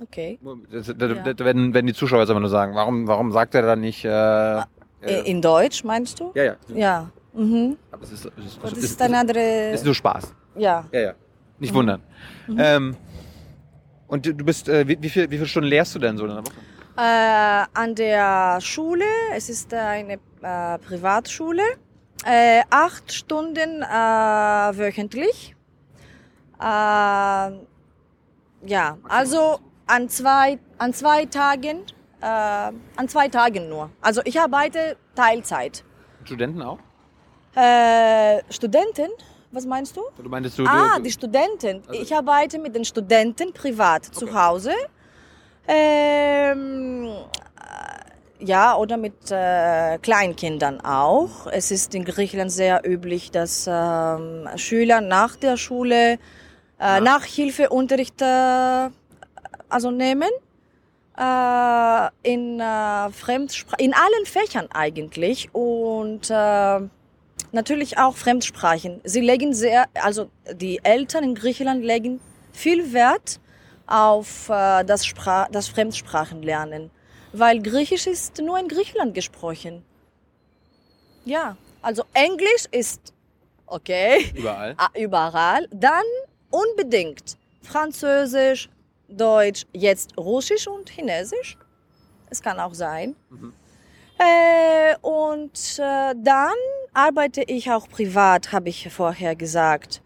Okay. 0.00 0.38
Das, 0.70 0.86
da, 0.86 0.94
da, 1.08 1.32
da 1.34 1.44
werden, 1.44 1.72
werden 1.74 1.86
die 1.86 1.92
Zuschauer 1.94 2.20
jetzt 2.20 2.30
immer 2.30 2.40
nur 2.40 2.48
sagen, 2.48 2.74
warum, 2.74 3.06
warum 3.06 3.30
sagt 3.30 3.54
er 3.54 3.62
da 3.62 3.76
nicht. 3.76 4.04
Äh, 4.04 4.58
I- 4.58 4.64
äh, 5.02 5.30
In 5.30 5.40
Deutsch 5.42 5.84
meinst 5.84 6.18
du? 6.20 6.32
ja, 6.34 6.44
ja. 6.44 6.56
Ja. 6.68 7.10
Mhm. 7.34 7.76
Aber 7.90 8.02
es 8.02 8.12
ist, 8.12 8.26
es 8.26 8.44
ist, 8.46 8.62
Das 8.62 8.72
es 8.72 8.78
ist 8.78 8.84
ist, 8.84 9.02
eine 9.02 9.18
andere. 9.18 9.70
ist 9.72 9.84
nur 9.84 9.94
Spaß. 9.94 10.34
Ja. 10.56 10.84
Ja, 10.92 11.00
ja. 11.00 11.12
Nicht 11.58 11.72
wundern. 11.72 12.02
Ähm, 12.58 12.96
und 14.08 14.26
du 14.26 14.44
bist, 14.44 14.68
äh, 14.68 14.86
wie, 14.86 15.00
wie, 15.00 15.08
viel, 15.08 15.30
wie 15.30 15.36
viele 15.36 15.46
Stunden 15.48 15.68
lehrst 15.68 15.94
du 15.94 15.98
denn 15.98 16.16
so 16.16 16.24
in 16.26 16.34
der 16.34 16.44
Woche? 16.44 16.52
Äh, 16.96 17.64
an 17.72 17.94
der 17.94 18.58
Schule, 18.60 19.04
es 19.34 19.48
ist 19.48 19.72
eine 19.72 20.14
äh, 20.42 20.78
Privatschule, 20.78 21.62
äh, 22.26 22.62
acht 22.68 23.12
Stunden 23.12 23.82
äh, 23.82 23.86
wöchentlich. 23.86 25.54
Äh, 26.60 26.64
ja, 28.66 28.98
also 29.08 29.58
an 29.86 30.08
zwei, 30.08 30.58
an 30.78 30.92
zwei 30.92 31.24
Tagen, 31.26 31.82
an 32.20 33.08
zwei 33.08 33.26
Tagen 33.28 33.68
nur. 33.68 33.90
Also 34.00 34.20
ich 34.24 34.38
arbeite 34.38 34.96
Teilzeit. 35.16 35.82
Studenten 36.22 36.62
auch? 36.62 36.78
Äh, 37.54 38.42
Studenten, 38.50 39.08
was 39.50 39.66
meinst 39.66 39.96
du? 39.96 40.02
Du 40.22 40.28
meintest 40.28 40.58
du, 40.58 40.64
Ah, 40.66 40.96
du, 40.96 41.02
die 41.02 41.10
Studenten. 41.10 41.82
Also- 41.86 42.00
ich 42.00 42.14
arbeite 42.14 42.58
mit 42.58 42.74
den 42.74 42.84
Studenten 42.84 43.52
privat 43.52 44.04
zu 44.06 44.24
Okay. 44.26 44.34
Hause. 44.34 44.72
Ähm, 45.68 47.04
äh, 47.06 48.44
ja, 48.44 48.76
oder 48.76 48.96
mit 48.96 49.30
äh, 49.30 49.98
Kleinkindern 49.98 50.80
auch. 50.80 51.46
Es 51.50 51.70
ist 51.70 51.94
in 51.94 52.04
Griechenland 52.04 52.50
sehr 52.50 52.82
üblich, 52.88 53.30
dass 53.30 53.66
ähm, 53.70 54.48
Schüler 54.56 55.00
nach 55.00 55.36
der 55.36 55.56
Schule 55.56 56.18
äh, 56.80 57.00
Nachhilfeunterricht 57.00 58.20
äh, 58.22 58.88
also 59.68 59.90
nehmen. 59.90 60.30
Äh, 61.16 62.08
in, 62.22 62.58
äh, 62.58 63.10
Fremdspra 63.12 63.76
in 63.78 63.92
allen 63.94 64.24
Fächern 64.26 64.66
eigentlich. 64.72 65.50
Und 65.54 66.30
natürlich 67.52 67.98
auch 67.98 68.16
Fremdsprachen. 68.16 69.00
Sie 69.04 69.20
legen 69.20 69.52
sehr, 69.54 69.86
also 69.94 70.30
die 70.52 70.80
Eltern 70.82 71.24
in 71.24 71.34
Griechenland 71.34 71.84
legen 71.84 72.20
viel 72.52 72.92
Wert 72.92 73.40
auf 73.86 74.48
äh, 74.48 74.84
das, 74.84 75.06
Spra 75.06 75.48
das 75.50 75.68
Fremdsprachenlernen, 75.68 76.90
weil 77.32 77.60
Griechisch 77.62 78.06
ist 78.06 78.38
nur 78.38 78.58
in 78.58 78.68
Griechenland 78.68 79.14
gesprochen. 79.14 79.84
Ja, 81.24 81.56
also 81.82 82.04
Englisch 82.12 82.66
ist 82.70 83.12
okay, 83.66 84.32
überall. 84.34 84.74
ah, 84.76 84.88
überall. 84.98 85.68
Dann 85.70 86.04
unbedingt 86.50 87.36
Französisch, 87.62 88.68
Deutsch, 89.08 89.66
jetzt 89.72 90.16
Russisch 90.18 90.66
und 90.66 90.88
Chinesisch. 90.88 91.56
Es 92.30 92.40
kann 92.40 92.58
auch 92.58 92.74
sein. 92.74 93.14
Äh, 94.18 94.96
und 95.02 95.78
äh, 95.78 96.14
dann 96.16 96.54
arbeite 96.94 97.42
ich 97.42 97.70
auch 97.70 97.88
privat, 97.88 98.52
habe 98.52 98.68
ich 98.68 98.92
vorher 98.92 99.34
gesagt. 99.36 100.02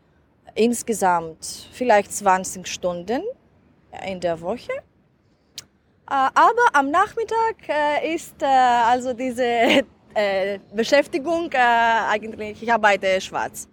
Insgesamt 0.54 1.68
vielleicht 1.72 2.12
20 2.12 2.66
Stunden 2.66 3.22
in 4.06 4.20
der 4.20 4.40
Woche. 4.40 4.72
Äh, 6.08 6.14
aber 6.34 6.62
am 6.72 6.90
Nachmittag 6.90 7.56
äh, 7.68 8.14
ist 8.14 8.40
äh, 8.42 8.46
also 8.46 9.12
diese 9.12 9.84
Beschäftigung 10.74 11.50
eigentlich, 11.52 12.62
ich 12.62 12.72
arbeite 12.72 13.20
schwarz. 13.20 13.68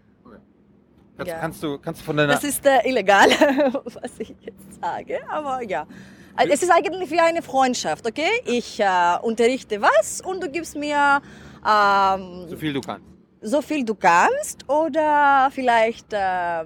Kannst, 1.15 1.31
Ja. 1.31 1.39
kannst, 1.39 1.63
du, 1.63 1.77
kannst 1.77 2.01
du 2.01 2.05
von 2.05 2.17
deiner. 2.17 2.33
Das 2.33 2.43
ist 2.43 2.65
äh, 2.65 2.79
illegal, 2.85 3.29
was 3.85 4.11
ich 4.19 4.35
jetzt 4.41 4.81
sage, 4.81 5.21
aber 5.29 5.61
ja. 5.61 5.87
Es 6.35 6.61
ist 6.63 6.69
eigentlich 6.71 7.09
wie 7.11 7.19
eine 7.19 7.41
Freundschaft, 7.41 8.05
okay? 8.05 8.41
Ich 8.45 8.77
äh, 8.79 8.85
unterrichte 9.21 9.81
was 9.81 10.19
und 10.19 10.43
du 10.43 10.49
gibst 10.49 10.75
mir 10.75 11.21
ähm, 11.65 12.49
so 12.49 12.57
viel 12.57 12.73
du 12.73 12.81
kannst. 12.81 13.05
so 13.41 13.61
viel 13.61 13.85
du 13.85 13.95
kannst 13.95 14.69
oder 14.69 15.49
vielleicht 15.51 16.13
äh, 16.13 16.65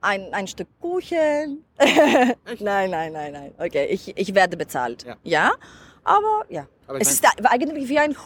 ein, 0.00 0.32
ein 0.32 0.46
Stück 0.46 0.68
Kuchen. 0.80 1.64
nein, 2.60 2.90
nein, 2.90 3.12
nein, 3.12 3.32
nein. 3.32 3.54
Okay, 3.58 3.86
ich, 3.86 4.16
ich 4.16 4.34
werde 4.34 4.56
bezahlt. 4.56 5.04
Ja. 5.04 5.16
Ja, 5.22 5.52
aber 6.04 6.44
ja. 6.48 6.66
Aber 6.86 7.00
es 7.00 7.10
ist 7.10 7.24
eigentlich 7.44 7.88
wie 7.88 7.98
ein, 7.98 8.16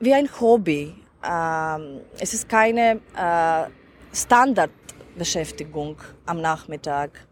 wie 0.00 0.14
ein 0.14 0.28
Hobby. 0.40 0.94
Ähm, 1.22 2.00
es 2.18 2.34
ist 2.34 2.48
keine 2.48 3.00
äh, 3.16 3.70
Standardbeschäftigung 4.14 5.96
am 6.26 6.40
Nachmittag. 6.40 7.26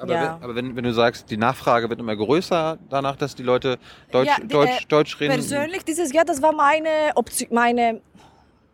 Aber, 0.00 0.14
Ja. 0.14 0.20
wenn, 0.22 0.42
aber 0.44 0.54
wenn, 0.54 0.76
wenn 0.76 0.84
du 0.84 0.92
sagst, 0.92 1.30
die 1.30 1.36
Nachfrage 1.36 1.88
wird 1.90 2.00
immer 2.00 2.16
größer 2.16 2.78
danach, 2.88 3.16
dass 3.16 3.34
die 3.34 3.42
Leute 3.42 3.78
Deutsch, 4.10 4.28
Ja, 4.28 4.36
die, 4.40 4.48
Deutsch, 4.48 4.82
äh, 4.82 4.86
Deutsch 4.88 5.20
reden. 5.20 5.34
Persönlich 5.34 5.84
dieses 5.84 6.12
Jahr, 6.12 6.24
das 6.24 6.40
war 6.40 6.52
meine, 6.52 7.12
Option, 7.14 7.48
meine 7.52 8.00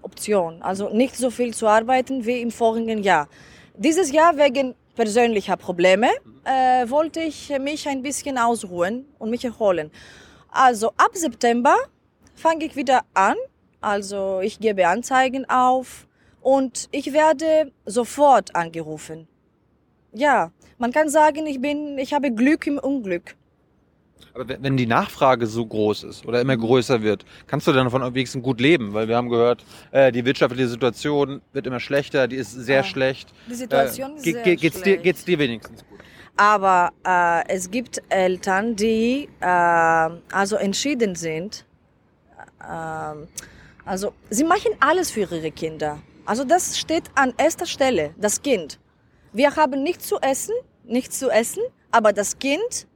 Option. 0.03 0.63
Also 0.63 0.89
nicht 0.91 1.17
so 1.17 1.31
viel 1.31 1.53
zu 1.53 1.67
arbeiten 1.67 2.25
wie 2.25 2.41
im 2.41 2.51
vorigen 2.51 3.03
Jahr. 3.03 3.29
Dieses 3.77 4.13
Jahr 4.13 4.37
wegen 4.37 4.75
persönlicher 4.95 5.57
Probleme 5.57 6.09
äh, 6.45 6.89
wollte 6.89 7.21
ich 7.21 7.53
mich 7.61 7.89
ein 7.89 8.03
bisschen 8.03 8.39
ausruhen 8.39 9.05
und 9.19 9.31
mich 9.31 9.45
erholen. 9.45 9.91
Also 10.51 10.89
ab 10.97 11.11
September 11.15 11.77
fange 12.35 12.65
ich 12.67 12.77
wieder 12.77 13.03
an. 13.15 13.35
Also 13.81 14.41
ich 14.43 14.59
gebe 14.61 14.87
Anzeigen 14.89 15.49
auf 15.51 16.07
und 16.41 16.89
ich 16.93 17.13
werde 17.13 17.73
sofort 17.85 18.55
angerufen. 18.55 19.29
Ja, 20.13 20.51
man 20.79 20.93
kann 20.93 21.09
sagen, 21.09 21.47
ich 21.47 21.61
bin, 21.61 21.99
ich 21.99 22.13
habe 22.13 22.31
Glück 22.33 22.67
im 22.67 22.79
Unglück. 22.79 23.35
Aber 24.35 24.47
wenn- 24.49 24.77
die 24.77 24.87
Nachfrage 24.87 25.47
so 25.47 25.65
groß 25.65 26.05
ist 26.05 26.27
oder 26.27 26.41
immer 26.43 26.57
größer 26.57 27.01
wird, 27.03 27.25
kannst 27.47 27.67
du 27.67 27.73
dann 27.73 27.85
davon 27.85 28.03
wenigstens 28.15 28.43
gut 28.43 28.61
leben? 28.61 28.93
Weil 28.93 29.09
wir 29.09 29.17
haben 29.17 29.31
gehört, 29.31 29.65
äh, 29.93 30.13
die 30.13 30.25
wirtschaftliche 30.27 30.69
Situation 30.69 31.41
wird 31.55 31.67
immer 31.67 31.81
schlechter, 31.81 32.29
die 32.29 32.37
ist 32.37 32.53
sehr 32.53 32.81
Ah, 32.81 32.85
schlecht. 32.85 33.33
Die 33.49 33.55
Situation 33.55 34.13
Äh, 34.13 34.17
ist 34.17 34.25
sehr 34.25 34.43
ge- 34.43 34.57
geht's, 34.57 34.77
dir, 34.77 34.83
schlecht. 34.83 35.03
geht's 35.05 35.25
dir 35.25 35.39
wenigstens 35.39 35.85
gut? 35.89 36.01
Aber 36.37 36.93
äh, 37.07 37.49
es 37.49 37.71
gibt 37.71 38.03
Eltern, 38.11 38.77
die 38.77 39.29
äh, 39.41 39.47
also 40.33 40.57
entschieden 40.57 41.15
sind. 41.15 41.65
ähm, 42.63 43.29
also 43.85 44.13
sie 44.31 44.45
machen 44.45 44.73
alles 44.81 45.11
für 45.11 45.21
ihre 45.21 45.51
Kinder. 45.51 45.99
Also 46.27 46.45
das 46.45 46.77
steht 46.79 47.05
an 47.15 47.33
erster 47.39 47.67
Stelle, 47.67 48.13
das 48.19 48.43
Kind. 48.43 48.79
Wir 49.33 49.55
haben 49.57 49.83
nichts 49.83 50.07
zu 50.07 50.19
essen, 50.21 50.55
nichts 50.85 51.19
zu 51.19 51.31
essen, 51.31 51.63
aber 51.91 52.13
das 52.13 52.39
Kind, 52.39 52.87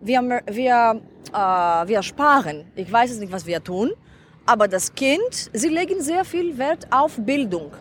wir, 0.00 0.20
wir, 0.50 1.00
äh, 1.32 1.88
wir 1.88 2.02
sparen. 2.02 2.64
Ich 2.74 2.90
weiß 2.90 3.10
es 3.12 3.18
nicht, 3.18 3.32
was 3.32 3.46
wir 3.46 3.62
tun, 3.62 3.92
aber 4.46 4.68
das 4.68 4.94
Kind, 4.94 5.50
sie 5.52 5.68
legen 5.68 6.00
sehr 6.00 6.24
viel 6.24 6.56
Wert 6.58 6.86
auf 6.90 7.16
Bildung. 7.18 7.72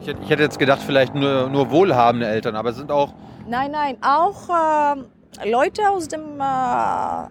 Ich 0.00 0.06
hätte, 0.06 0.20
ich 0.22 0.30
hätte 0.30 0.42
jetzt 0.42 0.58
gedacht, 0.58 0.80
vielleicht 0.84 1.14
nur, 1.14 1.48
nur 1.48 1.70
wohlhabende 1.70 2.26
Eltern, 2.26 2.56
aber 2.56 2.70
es 2.70 2.76
sind 2.76 2.90
auch. 2.90 3.14
Nein, 3.46 3.70
nein, 3.72 3.96
auch 4.00 4.48
äh, 4.48 5.48
Leute 5.48 5.88
aus 5.88 6.08
dem 6.08 6.40
äh, 6.40 6.44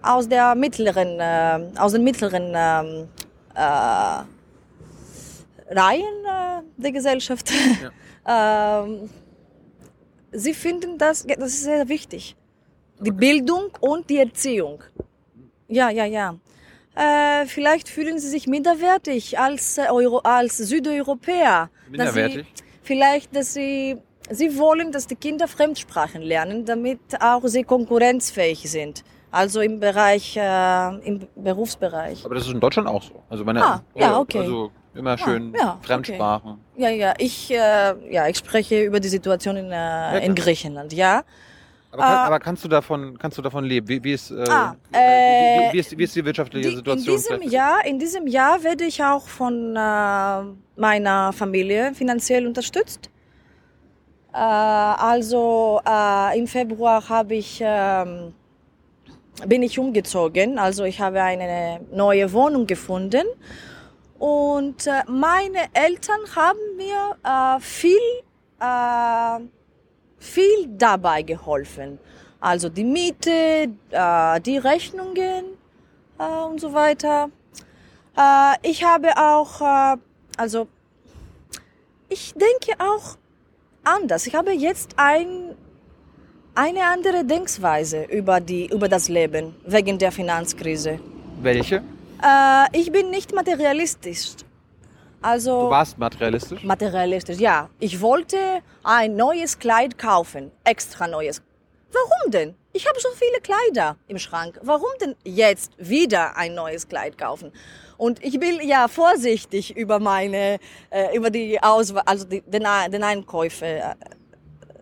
aus 0.02 0.28
der 0.28 0.54
mittleren 0.54 1.20
äh, 1.20 1.78
aus 1.78 1.92
den 1.92 2.04
mittleren 2.04 2.52
ähm, 2.54 3.08
äh, 3.54 4.22
Reihen 5.74 6.24
äh, 6.24 6.62
der 6.76 6.92
Gesellschaft. 6.92 7.50
ähm, 8.26 9.10
sie 10.32 10.54
finden 10.54 10.98
das 10.98 11.26
das 11.26 11.52
ist 11.54 11.64
sehr 11.64 11.88
wichtig. 11.88 12.36
Die 13.00 13.12
Bildung 13.12 13.70
und 13.80 14.10
die 14.10 14.18
Erziehung. 14.18 14.82
Ja, 15.68 15.88
ja, 15.90 16.04
ja. 16.04 16.34
Äh, 16.94 17.46
vielleicht 17.46 17.88
fühlen 17.88 18.18
sie 18.18 18.28
sich 18.28 18.46
minderwertig 18.46 19.38
als, 19.38 19.78
äh, 19.78 19.86
Euro, 19.90 20.18
als 20.18 20.56
Südeuropäer. 20.58 21.70
Dass 21.92 22.14
sie, 22.14 22.20
Minderwertig? 22.20 22.46
vielleicht, 22.82 23.34
dass 23.34 23.54
sie, 23.54 23.96
sie 24.28 24.58
wollen, 24.58 24.92
dass 24.92 25.06
die 25.06 25.14
Kinder 25.16 25.48
Fremdsprachen 25.48 26.20
lernen, 26.20 26.64
damit 26.64 27.00
auch 27.20 27.42
sie 27.44 27.62
konkurrenzfähig 27.62 28.70
sind. 28.70 29.04
Also 29.30 29.60
im 29.60 29.78
Bereich, 29.78 30.36
äh, 30.36 31.06
im 31.06 31.20
Berufsbereich. 31.36 32.24
Aber 32.24 32.34
das 32.34 32.46
ist 32.46 32.52
in 32.52 32.60
Deutschland 32.60 32.88
auch 32.88 33.02
so. 33.02 33.22
Also 33.28 33.44
meine, 33.44 33.64
Ah, 33.64 33.82
ja, 33.94 34.18
okay. 34.18 34.40
Also 34.40 34.72
immer 34.94 35.16
schön 35.18 35.54
ja, 35.54 35.74
okay. 35.74 35.86
Fremdsprachen. 35.86 36.58
Ja, 36.76 36.88
ja, 36.90 37.14
ich, 37.18 37.50
äh, 37.50 37.94
ja, 38.12 38.28
ich 38.28 38.38
spreche 38.38 38.84
über 38.84 39.00
die 39.00 39.08
Situation 39.08 39.56
in, 39.56 39.70
äh, 39.70 40.24
in. 40.24 40.34
Griechenland, 40.34 40.92
ja. 40.92 41.22
Aber, 41.92 42.02
kann, 42.02 42.12
Äh, 42.12 42.26
aber 42.26 42.38
kannst 42.40 42.64
du 42.64 42.68
davon, 42.68 43.18
kannst 43.18 43.36
du 43.38 43.42
davon 43.42 43.64
leben? 43.64 43.88
Wie, 43.88 44.02
wie, 44.02 44.12
ist, 44.12 44.30
Ah, 44.32 44.76
wie, 44.90 44.96
wie, 44.96 45.72
wie, 45.72 45.78
ist, 45.78 45.98
wie 45.98 46.04
ist 46.04 46.14
die 46.14 46.24
wirtschaftliche 46.24 46.68
Die, 46.68 46.72
in, 46.72 46.76
Situation? 46.78 47.16
diesem? 47.40 47.42
Jahr, 47.50 47.84
in 47.84 47.98
diesem 47.98 48.26
Jahr 48.26 48.62
werde 48.62 48.84
ich 48.84 49.02
auch 49.02 49.26
von 49.26 49.74
äh, 49.76 50.80
meiner 50.80 51.32
Familie 51.32 51.92
finanziell 51.94 52.46
unterstützt. 52.46 53.10
Äh, 54.32 54.36
also 54.38 55.80
äh, 55.86 56.38
im 56.38 56.46
Februar 56.46 57.08
habe 57.08 57.34
ich, 57.34 57.60
ähm, 57.60 58.32
bin 59.46 59.62
ich 59.64 59.78
umgezogen, 59.78 60.58
also 60.58 60.84
ich 60.84 61.00
habe 61.00 61.20
eine 61.22 61.80
neue 61.92 62.32
Wohnung 62.32 62.66
gefunden 62.66 63.24
und 64.20 64.86
äh, 64.86 65.02
meine 65.08 65.72
Eltern 65.72 66.20
haben 66.36 66.58
mir 66.76 67.16
äh, 67.24 67.58
viel, 67.58 67.96
äh, 68.60 69.40
viel 70.18 70.66
dabei 70.76 71.22
geholfen. 71.22 71.98
Also 72.38 72.68
die 72.68 72.84
Miete, 72.84 73.68
äh, 73.90 74.40
die 74.42 74.58
Rechnungen 74.58 75.56
und 76.18 76.60
so 76.60 76.74
weiter. 76.74 77.30
Ich 78.60 78.84
habe 78.84 79.16
auch, 79.16 79.62
also 80.36 80.68
ich 82.10 82.34
denke 82.34 82.78
auch 82.78 83.16
anders. 83.84 84.26
Ich 84.26 84.34
habe 84.34 84.52
jetzt 84.52 84.96
ein, 84.96 85.54
eine 86.54 86.84
andere 86.84 87.24
Denkweise 87.24 88.02
über, 88.02 88.38
die, 88.40 88.66
über 88.66 88.86
das 88.88 89.08
Leben 89.08 89.54
wegen 89.64 89.96
der 89.96 90.12
Finanzkrise. 90.12 91.00
Welche? 91.40 91.82
Äh, 92.22 92.78
ich 92.78 92.90
bin 92.92 93.10
nicht 93.10 93.34
materialistisch. 93.34 94.32
Also 95.22 95.64
Du 95.66 95.70
warst 95.70 95.98
materialistisch? 95.98 96.64
materialistisch, 96.64 97.38
ja. 97.38 97.68
Ich 97.78 98.00
wollte 98.00 98.38
ein 98.82 99.16
neues 99.16 99.58
Kleid 99.58 99.98
kaufen, 99.98 100.50
extra 100.64 101.06
neues. 101.06 101.42
Warum 101.92 102.30
denn? 102.30 102.54
Ich 102.72 102.86
habe 102.88 102.98
so 103.00 103.08
viele 103.16 103.40
Kleider 103.42 103.96
im 104.06 104.18
Schrank. 104.18 104.58
Warum 104.62 104.88
denn 105.00 105.16
jetzt 105.24 105.72
wieder 105.76 106.36
ein 106.36 106.54
neues 106.54 106.88
Kleid 106.88 107.18
kaufen? 107.18 107.52
Und 107.98 108.24
ich 108.24 108.38
bin 108.38 108.60
ja 108.66 108.88
vorsichtig 108.88 109.76
über 109.76 109.98
meine, 109.98 110.58
äh, 110.90 111.14
über 111.16 111.30
die 111.30 111.60
Auswahl, 111.62 112.02
also 112.06 112.24
die, 112.24 112.40
den, 112.42 112.64
den 112.92 113.02
Einkäufe, 113.02 113.66
äh, 113.66 113.94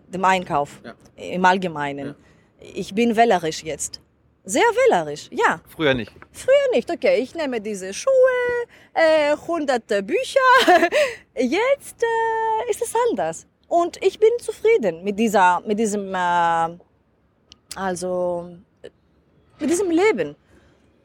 dem 0.07 0.23
Einkauf 0.23 0.79
Ja. 0.85 0.93
im 1.17 1.43
Allgemeinen. 1.43 2.15
Ich 2.61 2.93
bin 2.93 3.15
wählerisch 3.15 3.63
jetzt. 3.63 3.99
Sehr 4.49 4.63
wählerisch, 4.63 5.29
ja. 5.31 5.61
Früher 5.67 5.93
nicht. 5.93 6.11
Früher 6.31 6.67
nicht, 6.73 6.89
okay, 6.89 7.19
ich 7.21 7.35
nehme 7.35 7.61
diese 7.61 7.93
Schuhe, 7.93 8.37
äh, 8.95 9.37
hunderte 9.47 10.01
Bücher. 10.01 10.39
Jetzt 11.35 12.01
äh, 12.01 12.71
ist 12.71 12.81
es 12.81 12.91
anders. 13.11 13.45
Und 13.67 14.03
ich 14.03 14.17
bin 14.17 14.31
zufrieden 14.39 15.03
mit 15.03 15.19
dieser, 15.19 15.61
mit 15.67 15.77
diesem, 15.77 16.15
äh, 16.15 16.69
also, 17.75 18.49
mit 19.59 19.69
diesem 19.69 19.91
Leben. 19.91 20.35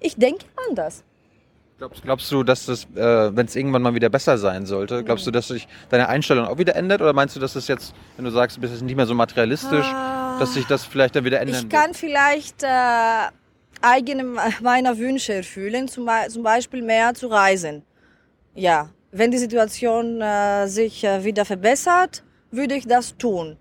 Ich 0.01 0.17
denke 0.17 0.47
anders. 0.67 1.05
Glaubst, 1.77 2.03
glaubst 2.03 2.33
du, 2.33 2.45
dass 2.45 2.65
das, 2.65 2.85
äh, 2.95 3.37
wenn 3.37 3.45
es 3.45 3.55
irgendwann 3.57 3.83
mal 3.83 3.95
wieder 3.95 4.09
besser 4.09 4.39
sein 4.39 4.65
sollte, 4.65 5.05
glaubst 5.05 5.27
du, 5.27 5.31
dass 5.31 5.49
sich 5.49 5.69
deine 5.91 6.09
Einstellung 6.09 6.47
auch 6.47 6.57
wieder 6.57 6.77
ändert? 6.77 7.03
Oder 7.03 7.13
meinst 7.13 7.37
du, 7.37 7.41
dass 7.41 7.57
es 7.57 7.69
jetzt, 7.69 7.95
wenn 8.17 8.25
du 8.25 8.31
sagst, 8.31 8.57
du 8.57 8.63
bist 8.63 8.73
jetzt 8.73 8.83
nicht 8.83 8.97
mehr 8.97 9.07
so 9.07 9.15
materialistisch, 9.15 9.85
Ah. 9.87 10.24
Dass 10.39 10.55
sich 10.55 10.67
das 10.67 10.85
vielleicht 10.85 11.17
dann 11.17 11.25
wieder 11.25 11.41
ändern 11.41 11.65
Ich 11.65 11.69
kann 11.69 11.95
vielleicht 11.95 12.63
äh, 12.63 12.67
eigene 13.81 14.25
meiner 14.61 14.99
Wünsche 14.99 15.35
erfüllen, 15.35 15.89
zum, 15.89 16.09
zum 16.29 16.43
Beispiel 16.43 16.83
mehr 16.83 17.15
zu 17.15 17.27
reisen. 17.29 17.83
Ja, 18.55 18.91
wenn 19.13 19.31
die 19.31 19.39
Situation 19.39 20.21
äh, 20.21 20.67
sich 20.67 21.05
äh, 21.05 21.23
wieder 21.25 21.45
verbessert, 21.45 22.23
würde 22.51 22.75
ich 22.75 22.87
das 22.87 23.17
tun. 23.17 23.57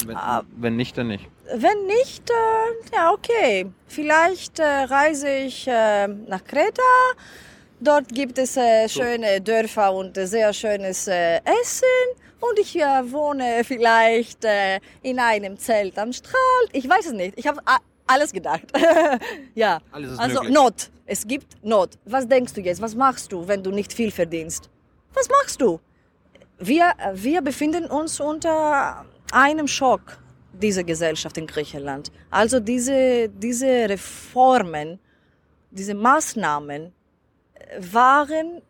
wird? 0.00 0.08
Wenn, 0.08 0.16
Ah. 0.16 0.42
wenn 0.56 0.76
nicht, 0.76 0.96
dann 0.98 1.08
nicht. 1.08 1.26
Wenn 1.54 1.86
nicht, 1.86 2.28
äh, 2.30 2.94
ja, 2.96 3.12
okay. 3.12 3.66
Vielleicht 3.86 4.58
äh, 4.58 4.64
reise 4.64 5.28
ich 5.30 5.66
äh, 5.68 6.08
nach 6.08 6.44
Kreta. 6.44 6.82
Dort 7.80 8.08
gibt 8.08 8.38
es 8.38 8.54
schöne 8.88 9.40
Dörfer 9.42 9.92
und 9.92 10.16
sehr 10.16 10.52
schönes 10.54 11.06
Essen. 11.08 11.84
Und 12.50 12.58
ich 12.58 12.76
äh, 12.76 13.12
wohne 13.12 13.62
vielleicht 13.64 14.44
äh, 14.44 14.80
in 15.02 15.18
einem 15.18 15.58
Zelt 15.58 15.98
am 15.98 16.12
Strand. 16.12 16.68
Ich 16.72 16.88
weiß 16.88 17.06
es 17.06 17.12
nicht. 17.12 17.38
Ich 17.38 17.46
habe 17.46 17.60
alles 18.06 18.32
gedacht. 18.32 18.66
ja. 19.54 19.80
Alles 19.90 20.12
ist 20.12 20.18
also 20.18 20.40
möglich. 20.40 20.54
Not. 20.54 20.90
Es 21.06 21.26
gibt 21.26 21.64
Not. 21.64 21.98
Was 22.04 22.26
denkst 22.28 22.52
du 22.54 22.60
jetzt? 22.60 22.80
Was 22.80 22.94
machst 22.94 23.32
du, 23.32 23.46
wenn 23.46 23.62
du 23.62 23.70
nicht 23.70 23.92
viel 23.92 24.10
verdienst? 24.10 24.68
Was 25.14 25.28
machst 25.28 25.60
du? 25.60 25.80
Wir, 26.58 26.92
wir 27.14 27.42
befinden 27.42 27.86
uns 27.86 28.20
unter 28.20 29.04
einem 29.32 29.68
Schock, 29.68 30.18
diese 30.52 30.84
Gesellschaft 30.84 31.36
in 31.38 31.46
Griechenland. 31.46 32.10
Also 32.30 32.60
diese, 32.60 33.28
diese 33.28 33.88
Reformen, 33.88 34.98
diese 35.70 35.94
Maßnahmen 35.94 36.92
äh, 37.54 37.80
waren 37.92 38.62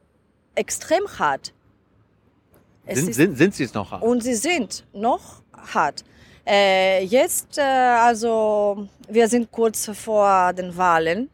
extrem 0.55 1.07
hart. 1.19 1.53
Es 2.87 3.01
Sind, 3.01 3.15
sind, 3.15 3.37
sind 3.37 3.55
sie 3.55 3.65
es 3.65 3.75
noch? 3.75 4.01
und 4.01 4.23
sie 4.23 4.35
sind 4.35 4.85
noch 4.93 5.43
hart. 5.75 6.05
Äh, 6.47 7.05
jetzt, 7.05 7.59
äh, 7.59 7.63
also, 7.63 8.87
wir 9.09 9.29
sind 9.29 9.51
kurz 9.51 9.91
vor 9.93 10.53
den 10.53 10.77
Wahlen 10.77 11.29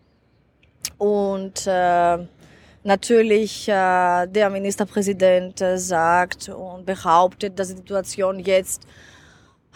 und 0.97 1.67
äh, 1.67 2.19
natürlich 2.83 3.69
äh, 3.69 4.27
der 4.27 4.49
Ministerpräsident 4.49 5.61
äh, 5.61 5.77
sagt 5.77 6.49
und 6.49 6.87
behauptet, 6.87 7.59
dass 7.59 7.69
die 7.69 7.77
Situation 7.77 8.39
jetzt 8.39 8.87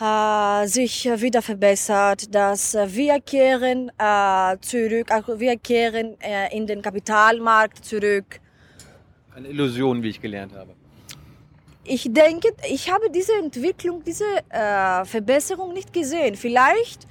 äh, 0.00 0.66
sich 0.66 1.04
wieder 1.04 1.42
verbessert, 1.42 2.34
dass 2.34 2.72
wir 2.72 3.20
kehren 3.20 3.90
äh, 3.98 4.56
zurück, 4.62 5.10
also 5.10 5.38
wir 5.38 5.58
kehren 5.58 6.18
äh, 6.20 6.56
in 6.56 6.66
den 6.66 6.80
Kapitalmarkt 6.80 7.84
zurück. 7.84 8.40
Eine 9.34 9.48
Illusion, 9.48 10.02
wie 10.02 10.08
ich 10.08 10.20
gelernt 10.22 10.54
habe. 10.54 10.74
Ich 11.88 12.12
denke, 12.12 12.48
ich 12.68 12.90
habe 12.90 13.10
diese 13.10 13.32
Entwicklung, 13.34 14.02
diese 14.02 14.24
äh, 14.50 15.04
Verbesserung 15.04 15.72
nicht 15.72 15.92
gesehen. 15.92 16.34
Vielleicht 16.36 17.06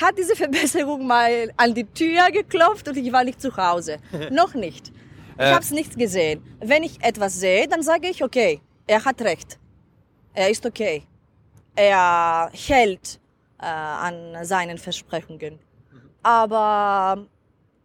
hat 0.00 0.18
diese 0.18 0.34
Verbesserung 0.44 1.06
mal 1.06 1.50
an 1.56 1.74
die 1.74 1.84
Tür 1.84 2.30
geklopft 2.32 2.88
und 2.88 2.96
ich 2.96 3.12
war 3.12 3.24
nicht 3.24 3.40
zu 3.40 3.56
Hause. 3.56 3.98
Noch 4.30 4.54
nicht. 4.54 4.88
Ich 5.36 5.44
Äh. 5.44 5.52
habe 5.52 5.60
es 5.62 5.70
nicht 5.70 5.96
gesehen. 5.96 6.42
Wenn 6.60 6.82
ich 6.82 7.00
etwas 7.02 7.38
sehe, 7.38 7.68
dann 7.68 7.82
sage 7.82 8.08
ich, 8.08 8.24
okay, 8.24 8.60
er 8.86 9.04
hat 9.04 9.20
recht. 9.22 9.58
Er 10.34 10.50
ist 10.50 10.66
okay. 10.66 11.04
Er 11.76 12.50
hält 12.52 13.20
äh, 13.60 13.66
an 13.66 14.44
seinen 14.44 14.78
Versprechungen. 14.78 15.58
Aber 16.22 17.24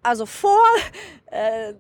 also 0.02 0.26
vor 0.26 0.66
äh, 1.28 1.74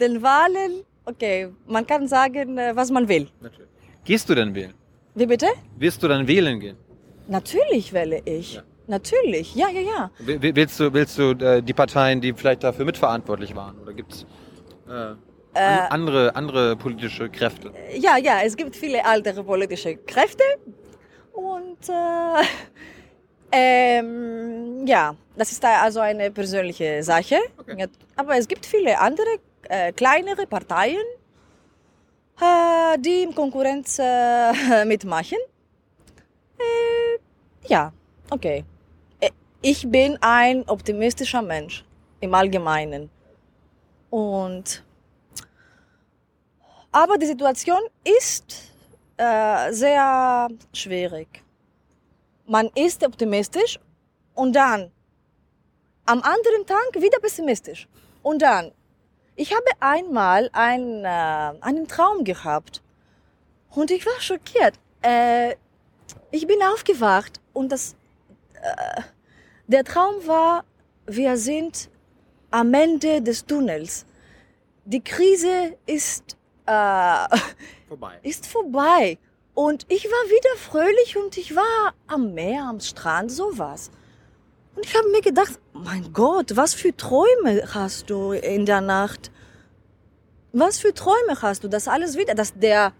den 0.00 0.22
Wahlen, 0.22 0.84
okay, 1.04 1.48
man 1.66 1.86
kann 1.86 2.08
sagen, 2.08 2.56
äh, 2.56 2.74
was 2.74 2.90
man 2.90 3.06
will. 3.06 3.28
Natürlich. 3.40 3.69
Gehst 4.04 4.28
du 4.28 4.34
denn 4.34 4.54
wählen? 4.54 4.74
Wie 5.14 5.26
bitte? 5.26 5.46
Wirst 5.76 6.02
du 6.02 6.08
dann 6.08 6.26
wählen 6.26 6.58
gehen? 6.60 6.76
Natürlich 7.28 7.92
wähle 7.92 8.20
ich. 8.24 8.54
Ja. 8.54 8.62
Natürlich, 8.86 9.54
ja, 9.54 9.68
ja, 9.68 9.80
ja. 9.80 10.10
Will- 10.18 10.42
will- 10.42 10.56
Willst 10.56 10.80
du, 10.80 10.92
willst 10.92 11.16
du 11.18 11.30
äh, 11.32 11.62
die 11.62 11.72
Parteien, 11.72 12.20
die 12.20 12.32
vielleicht 12.32 12.64
dafür 12.64 12.84
mitverantwortlich 12.84 13.54
waren? 13.54 13.78
Oder 13.78 13.92
gibt 13.92 14.12
es 14.12 14.26
äh, 14.88 15.14
an, 15.58 15.86
andere, 15.90 16.34
andere 16.34 16.76
politische 16.76 17.28
Kräfte? 17.28 17.72
Ja, 17.96 18.16
ja, 18.16 18.40
es 18.44 18.56
gibt 18.56 18.74
viele 18.74 19.04
andere 19.04 19.44
politische 19.44 19.96
Kräfte 19.96 20.42
und 21.32 21.88
äh, 21.88 22.42
ähm, 23.52 24.86
ja, 24.86 25.14
das 25.36 25.52
ist 25.52 25.64
also 25.64 26.00
eine 26.00 26.30
persönliche 26.30 27.02
Sache. 27.02 27.36
Okay. 27.58 27.86
Aber 28.16 28.36
es 28.36 28.48
gibt 28.48 28.66
viele 28.66 28.98
andere 28.98 29.28
äh, 29.68 29.92
kleinere 29.92 30.46
Parteien, 30.46 30.96
äh, 30.98 31.19
die 32.98 33.22
in 33.22 33.34
Konkurrenz 33.34 33.98
äh, 33.98 34.84
mitmachen. 34.92 35.38
Äh, 36.58 37.18
ja, 37.68 37.92
okay. 38.30 38.64
Äh, 39.20 39.30
Ich 39.62 39.88
bin 39.90 40.18
ein 40.20 40.68
optimistischer 40.68 41.42
Mensch 41.42 41.84
im 42.20 42.34
Allgemeinen. 42.34 43.10
Und 44.10 44.82
aber 46.92 47.18
die 47.18 47.26
Situation 47.26 47.80
ist 48.04 48.72
äh, 49.16 49.72
sehr 49.72 50.48
schwierig. 50.72 51.42
Man 52.46 52.68
ist 52.74 53.06
optimistisch 53.06 53.78
und 54.34 54.54
dann 54.56 54.90
am 56.06 56.20
anderen 56.22 56.66
Tag 56.66 56.94
wieder 56.94 57.20
pessimistisch. 57.20 57.86
Und 58.22 58.42
dann, 58.42 58.72
ich 59.40 59.54
habe 59.54 59.70
einmal 59.80 60.50
ein, 60.52 61.02
äh, 61.02 61.08
einen 61.62 61.88
Traum 61.88 62.24
gehabt 62.24 62.82
und 63.70 63.90
ich 63.90 64.04
war 64.04 64.20
schockiert. 64.20 64.74
Äh, 65.00 65.54
ich 66.30 66.46
bin 66.46 66.58
aufgewacht 66.62 67.40
und 67.54 67.72
das, 67.72 67.96
äh, 68.60 69.00
der 69.66 69.84
Traum 69.84 70.26
war, 70.26 70.64
wir 71.06 71.38
sind 71.38 71.88
am 72.50 72.74
Ende 72.74 73.22
des 73.22 73.46
Tunnels. 73.46 74.04
Die 74.84 75.02
Krise 75.02 75.74
ist, 75.86 76.36
äh, 76.66 77.24
Vorbei. 77.88 78.18
ist 78.22 78.46
vorbei. 78.46 79.16
Und 79.54 79.86
ich 79.88 80.04
war 80.04 80.24
wieder 80.28 80.56
fröhlich 80.58 81.16
und 81.16 81.38
ich 81.38 81.56
war 81.56 81.94
am 82.06 82.34
Meer, 82.34 82.64
am 82.64 82.80
Strand, 82.80 83.32
sowas. 83.32 83.90
Und 84.74 84.86
ich 84.86 84.96
habe 84.96 85.08
mir 85.10 85.20
gedacht, 85.20 85.58
mein 85.72 86.12
Gott, 86.12 86.56
was 86.56 86.74
für 86.74 86.96
Träume 86.96 87.62
hast 87.74 88.10
du 88.10 88.32
in 88.32 88.66
der 88.66 88.80
Nacht? 88.80 89.30
Was 90.52 90.78
für 90.78 90.94
Träume 90.94 91.40
hast 91.42 91.64
du, 91.64 91.68
dass 91.68 91.88
alles 91.88 92.16
wieder, 92.16 92.34
dass 92.34 92.54
der 92.54 92.92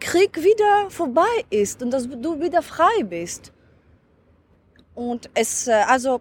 Krieg 0.00 0.42
wieder 0.42 0.90
vorbei 0.90 1.44
ist 1.50 1.82
und 1.82 1.90
dass 1.90 2.08
du 2.08 2.40
wieder 2.40 2.62
frei 2.62 3.02
bist? 3.04 3.52
Und 4.94 5.30
es, 5.34 5.68
äh, 5.68 5.72
also, 5.86 6.20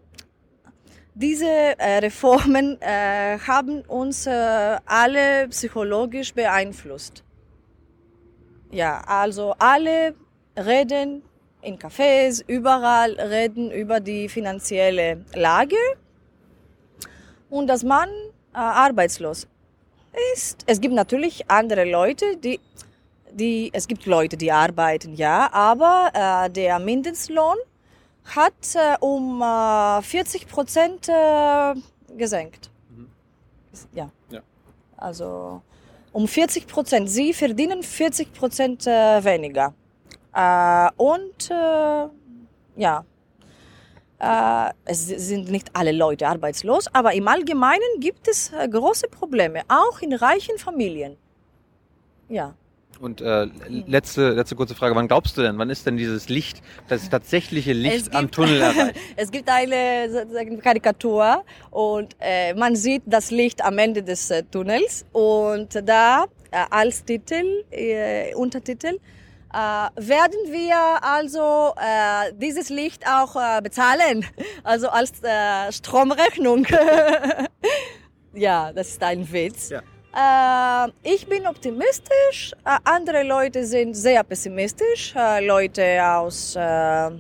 diese 1.13 1.45
äh, 1.45 1.97
Reformen 1.97 2.81
äh, 2.81 3.37
haben 3.39 3.81
uns 3.81 4.27
alle 4.27 5.49
psychologisch 5.49 6.33
beeinflusst. 6.33 7.23
Ja, 8.71 9.01
also 9.01 9.53
alle 9.59 10.15
reden 10.57 11.23
in 11.61 11.77
Cafés, 11.77 12.43
überall 12.47 13.13
reden 13.13 13.71
über 13.71 13.99
die 13.99 14.29
finanzielle 14.29 15.25
Lage 15.33 15.75
und 17.49 17.67
dass 17.67 17.83
man 17.83 18.09
äh, 18.09 18.57
arbeitslos 18.57 19.47
ist. 20.33 20.63
Es 20.65 20.81
gibt 20.81 20.93
natürlich 20.93 21.49
andere 21.49 21.89
Leute, 21.89 22.37
die, 22.37 22.59
die, 23.31 23.69
es 23.73 23.87
gibt 23.87 24.05
Leute, 24.05 24.37
die 24.37 24.51
arbeiten, 24.51 25.15
ja, 25.15 25.51
aber 25.53 26.11
äh, 26.13 26.49
der 26.49 26.79
Mindestlohn 26.79 27.57
hat 28.25 28.75
äh, 28.75 28.97
um 28.99 29.41
äh, 29.41 30.01
40 30.01 30.47
Prozent 30.47 31.09
äh, 31.09 31.73
gesenkt. 32.17 32.69
Ja. 33.93 34.09
Ja. 34.29 34.41
Also 34.97 35.61
um 36.11 36.27
40 36.27 36.67
Prozent. 36.67 37.09
Sie 37.09 37.33
verdienen 37.33 37.83
40 37.83 38.33
Prozent 38.33 38.85
äh, 38.85 39.23
weniger. 39.23 39.73
Äh, 40.33 40.89
und 40.97 41.51
äh, 41.51 42.07
ja, 42.77 43.05
äh, 44.19 44.71
es 44.85 45.07
sind 45.07 45.49
nicht 45.51 45.69
alle 45.73 45.91
Leute 45.91 46.27
arbeitslos, 46.27 46.87
aber 46.93 47.13
im 47.13 47.27
Allgemeinen 47.27 47.99
gibt 47.99 48.27
es 48.27 48.51
große 48.71 49.07
Probleme, 49.07 49.61
auch 49.67 50.01
in 50.01 50.13
reichen 50.13 50.57
Familien. 50.57 51.17
Ja. 52.29 52.53
Und 52.99 53.19
äh, 53.19 53.45
letzte, 53.87 54.29
letzte 54.29 54.55
kurze 54.55 54.75
Frage, 54.75 54.95
wann 54.95 55.07
glaubst 55.07 55.35
du 55.35 55.41
denn, 55.41 55.57
wann 55.57 55.71
ist 55.71 55.87
denn 55.87 55.97
dieses 55.97 56.29
Licht, 56.29 56.61
das 56.87 57.09
tatsächliche 57.09 57.73
Licht 57.73 58.07
Es 58.07 58.13
am 58.13 58.25
gibt- 58.25 58.35
Tunnel 58.35 58.61
erreicht? 58.61 58.95
Es 59.15 59.31
gibt 59.31 59.49
eine 59.49 60.57
Karikatur 60.61 61.43
und 61.71 62.15
äh, 62.19 62.53
man 62.53 62.75
sieht 62.75 63.01
das 63.07 63.31
Licht 63.31 63.65
am 63.65 63.79
Ende 63.79 64.03
des 64.03 64.29
äh, 64.29 64.43
Tunnels 64.43 65.03
und 65.13 65.81
da 65.83 66.25
als 66.69 67.03
Titel, 67.05 67.63
Untertitel, 68.35 68.99
werden 69.53 70.39
wir 70.47 71.03
also 71.03 71.73
äh, 71.77 72.33
dieses 72.35 72.69
Licht 72.69 73.05
auch 73.07 73.35
äh, 73.35 73.61
bezahlen, 73.61 74.25
also 74.63 74.89
als 74.89 75.11
äh, 75.23 75.71
Stromrechnung. 75.71 76.65
ja, 78.33 78.71
das 78.73 78.89
ist 78.89 79.03
ein 79.03 79.31
Witz. 79.31 79.69
Ja. 79.69 79.81
Äh, 80.13 80.91
ich 81.03 81.27
bin 81.27 81.47
optimistisch, 81.47 82.53
äh, 82.65 82.77
andere 82.83 83.23
Leute 83.23 83.65
sind 83.65 83.93
sehr 83.93 84.23
pessimistisch, 84.23 85.13
äh, 85.15 85.45
Leute 85.45 86.03
aus 86.05 86.55
äh, 86.55 87.11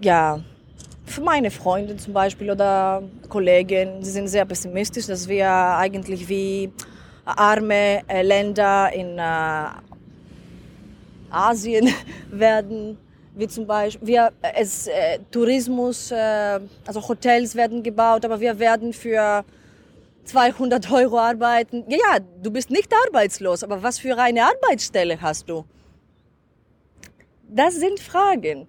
ja, 0.00 0.40
für 1.04 1.20
meine 1.20 1.50
Freunde 1.50 1.96
zum 1.96 2.14
Beispiel 2.14 2.50
oder 2.50 3.02
Kollegen, 3.28 4.02
sie 4.02 4.10
sind 4.10 4.28
sehr 4.28 4.46
pessimistisch, 4.46 5.06
dass 5.06 5.28
wir 5.28 5.50
eigentlich 5.50 6.28
wie 6.28 6.72
arme 7.24 8.08
äh, 8.08 8.22
Länder 8.22 8.90
in 8.94 9.18
äh, 9.18 9.64
Asien 11.30 11.88
werden, 12.30 12.98
wie 13.34 13.48
zum 13.48 13.66
Beispiel, 13.66 14.06
wir, 14.06 14.32
äh, 14.42 14.52
es, 14.56 14.86
äh, 14.86 15.18
Tourismus, 15.30 16.10
äh, 16.10 16.60
also 16.86 17.06
Hotels 17.08 17.54
werden 17.54 17.82
gebaut, 17.82 18.24
aber 18.24 18.40
wir 18.40 18.58
werden 18.58 18.92
für 18.92 19.44
200 20.24 20.90
Euro 20.92 21.18
arbeiten. 21.18 21.84
Ja, 21.88 21.96
ja, 21.96 22.18
du 22.42 22.50
bist 22.50 22.70
nicht 22.70 22.92
arbeitslos, 23.06 23.64
aber 23.64 23.82
was 23.82 23.98
für 23.98 24.16
eine 24.16 24.44
Arbeitsstelle 24.44 25.20
hast 25.20 25.48
du? 25.48 25.64
Das 27.48 27.74
sind 27.74 27.98
Fragen. 27.98 28.68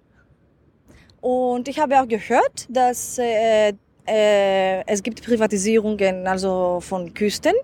Und 1.20 1.68
ich 1.68 1.78
habe 1.78 2.00
auch 2.00 2.08
gehört, 2.08 2.66
dass 2.68 3.16
äh, 3.18 3.74
äh, 4.06 4.84
es 4.86 5.02
gibt 5.02 5.24
Privatisierungen 5.24 6.26
also 6.26 6.80
von 6.80 7.14
Küsten 7.14 7.54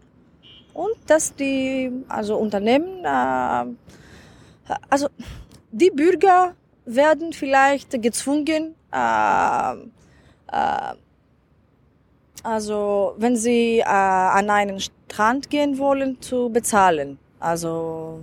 und 0.75 0.95
dass 1.09 1.35
die 1.35 1.91
also 2.09 2.37
Unternehmen, 2.37 3.05
äh, 3.05 3.65
also 4.89 5.09
die 5.71 5.91
Bürger 5.91 6.55
werden 6.85 7.33
vielleicht 7.33 8.01
gezwungen, 8.03 8.75
äh, 8.93 9.73
äh, 10.53 10.95
also 12.43 13.15
wenn 13.19 13.37
sie 13.37 13.81
äh, 13.81 13.85
an 13.85 14.49
einen 14.51 14.81
Strand 14.81 15.51
gehen 15.51 15.79
wollen, 15.79 16.21
zu 16.21 16.49
bezahlen. 16.49 17.19
Also 17.41 18.21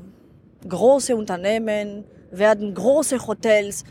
große 0.67 1.15
Unternehmen 1.15 2.03
werden 2.31 2.73
große 2.73 3.25
Hotels 3.25 3.83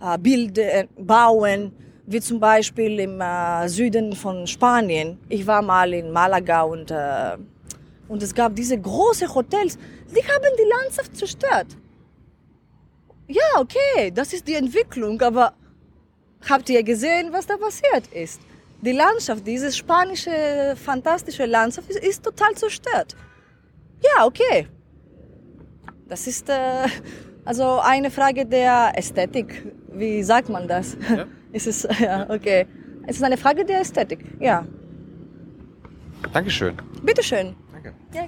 äh, 0.00 0.18
bilden, 0.18 0.88
bauen, 0.98 1.72
wie 2.06 2.20
zum 2.20 2.40
Beispiel 2.40 3.00
im 3.00 3.20
äh, 3.20 3.68
Süden 3.68 4.14
von 4.14 4.46
Spanien. 4.46 5.18
Ich 5.28 5.46
war 5.46 5.62
mal 5.62 5.92
in 5.92 6.10
Malaga 6.10 6.62
und, 6.62 6.90
äh, 6.90 7.36
und 8.08 8.22
es 8.22 8.34
gab 8.34 8.54
diese 8.54 8.78
großen 8.78 9.32
Hotels, 9.34 9.78
die 10.14 10.22
haben 10.22 10.52
die 10.58 10.68
Landschaft 10.68 11.16
zerstört. 11.16 11.76
Ja, 13.28 13.60
okay, 13.60 14.10
das 14.10 14.32
ist 14.32 14.48
die 14.48 14.54
Entwicklung, 14.54 15.20
aber 15.20 15.52
habt 16.48 16.68
ihr 16.70 16.82
gesehen, 16.82 17.32
was 17.32 17.46
da 17.46 17.56
passiert 17.56 18.06
ist? 18.12 18.40
Die 18.80 18.92
Landschaft, 18.92 19.46
diese 19.46 19.70
spanische, 19.70 20.74
fantastische 20.76 21.44
Landschaft 21.44 21.90
ist, 21.90 22.02
ist 22.02 22.24
total 22.24 22.54
zerstört. 22.54 23.16
Ja, 24.02 24.24
okay. 24.24 24.68
Das 26.08 26.26
ist 26.26 26.48
äh, 26.48 26.86
also 27.44 27.80
eine 27.80 28.10
Frage 28.10 28.46
der 28.46 28.92
Ästhetik. 28.96 29.66
Wie 29.92 30.22
sagt 30.22 30.48
man 30.48 30.66
das? 30.68 30.96
Ja. 31.08 31.26
Ist 31.52 31.66
es, 31.66 31.88
ja, 31.98 32.28
okay. 32.28 32.66
Es 33.06 33.16
ist 33.16 33.22
eine 33.22 33.38
Frage 33.38 33.64
der 33.64 33.80
Ästhetik, 33.80 34.22
ja. 34.38 34.66
Dankeschön. 36.30 36.76
Bitteschön. 37.02 37.56
Danke. 37.72 37.94
Ja, 38.12 38.26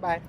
bye. 0.00 0.20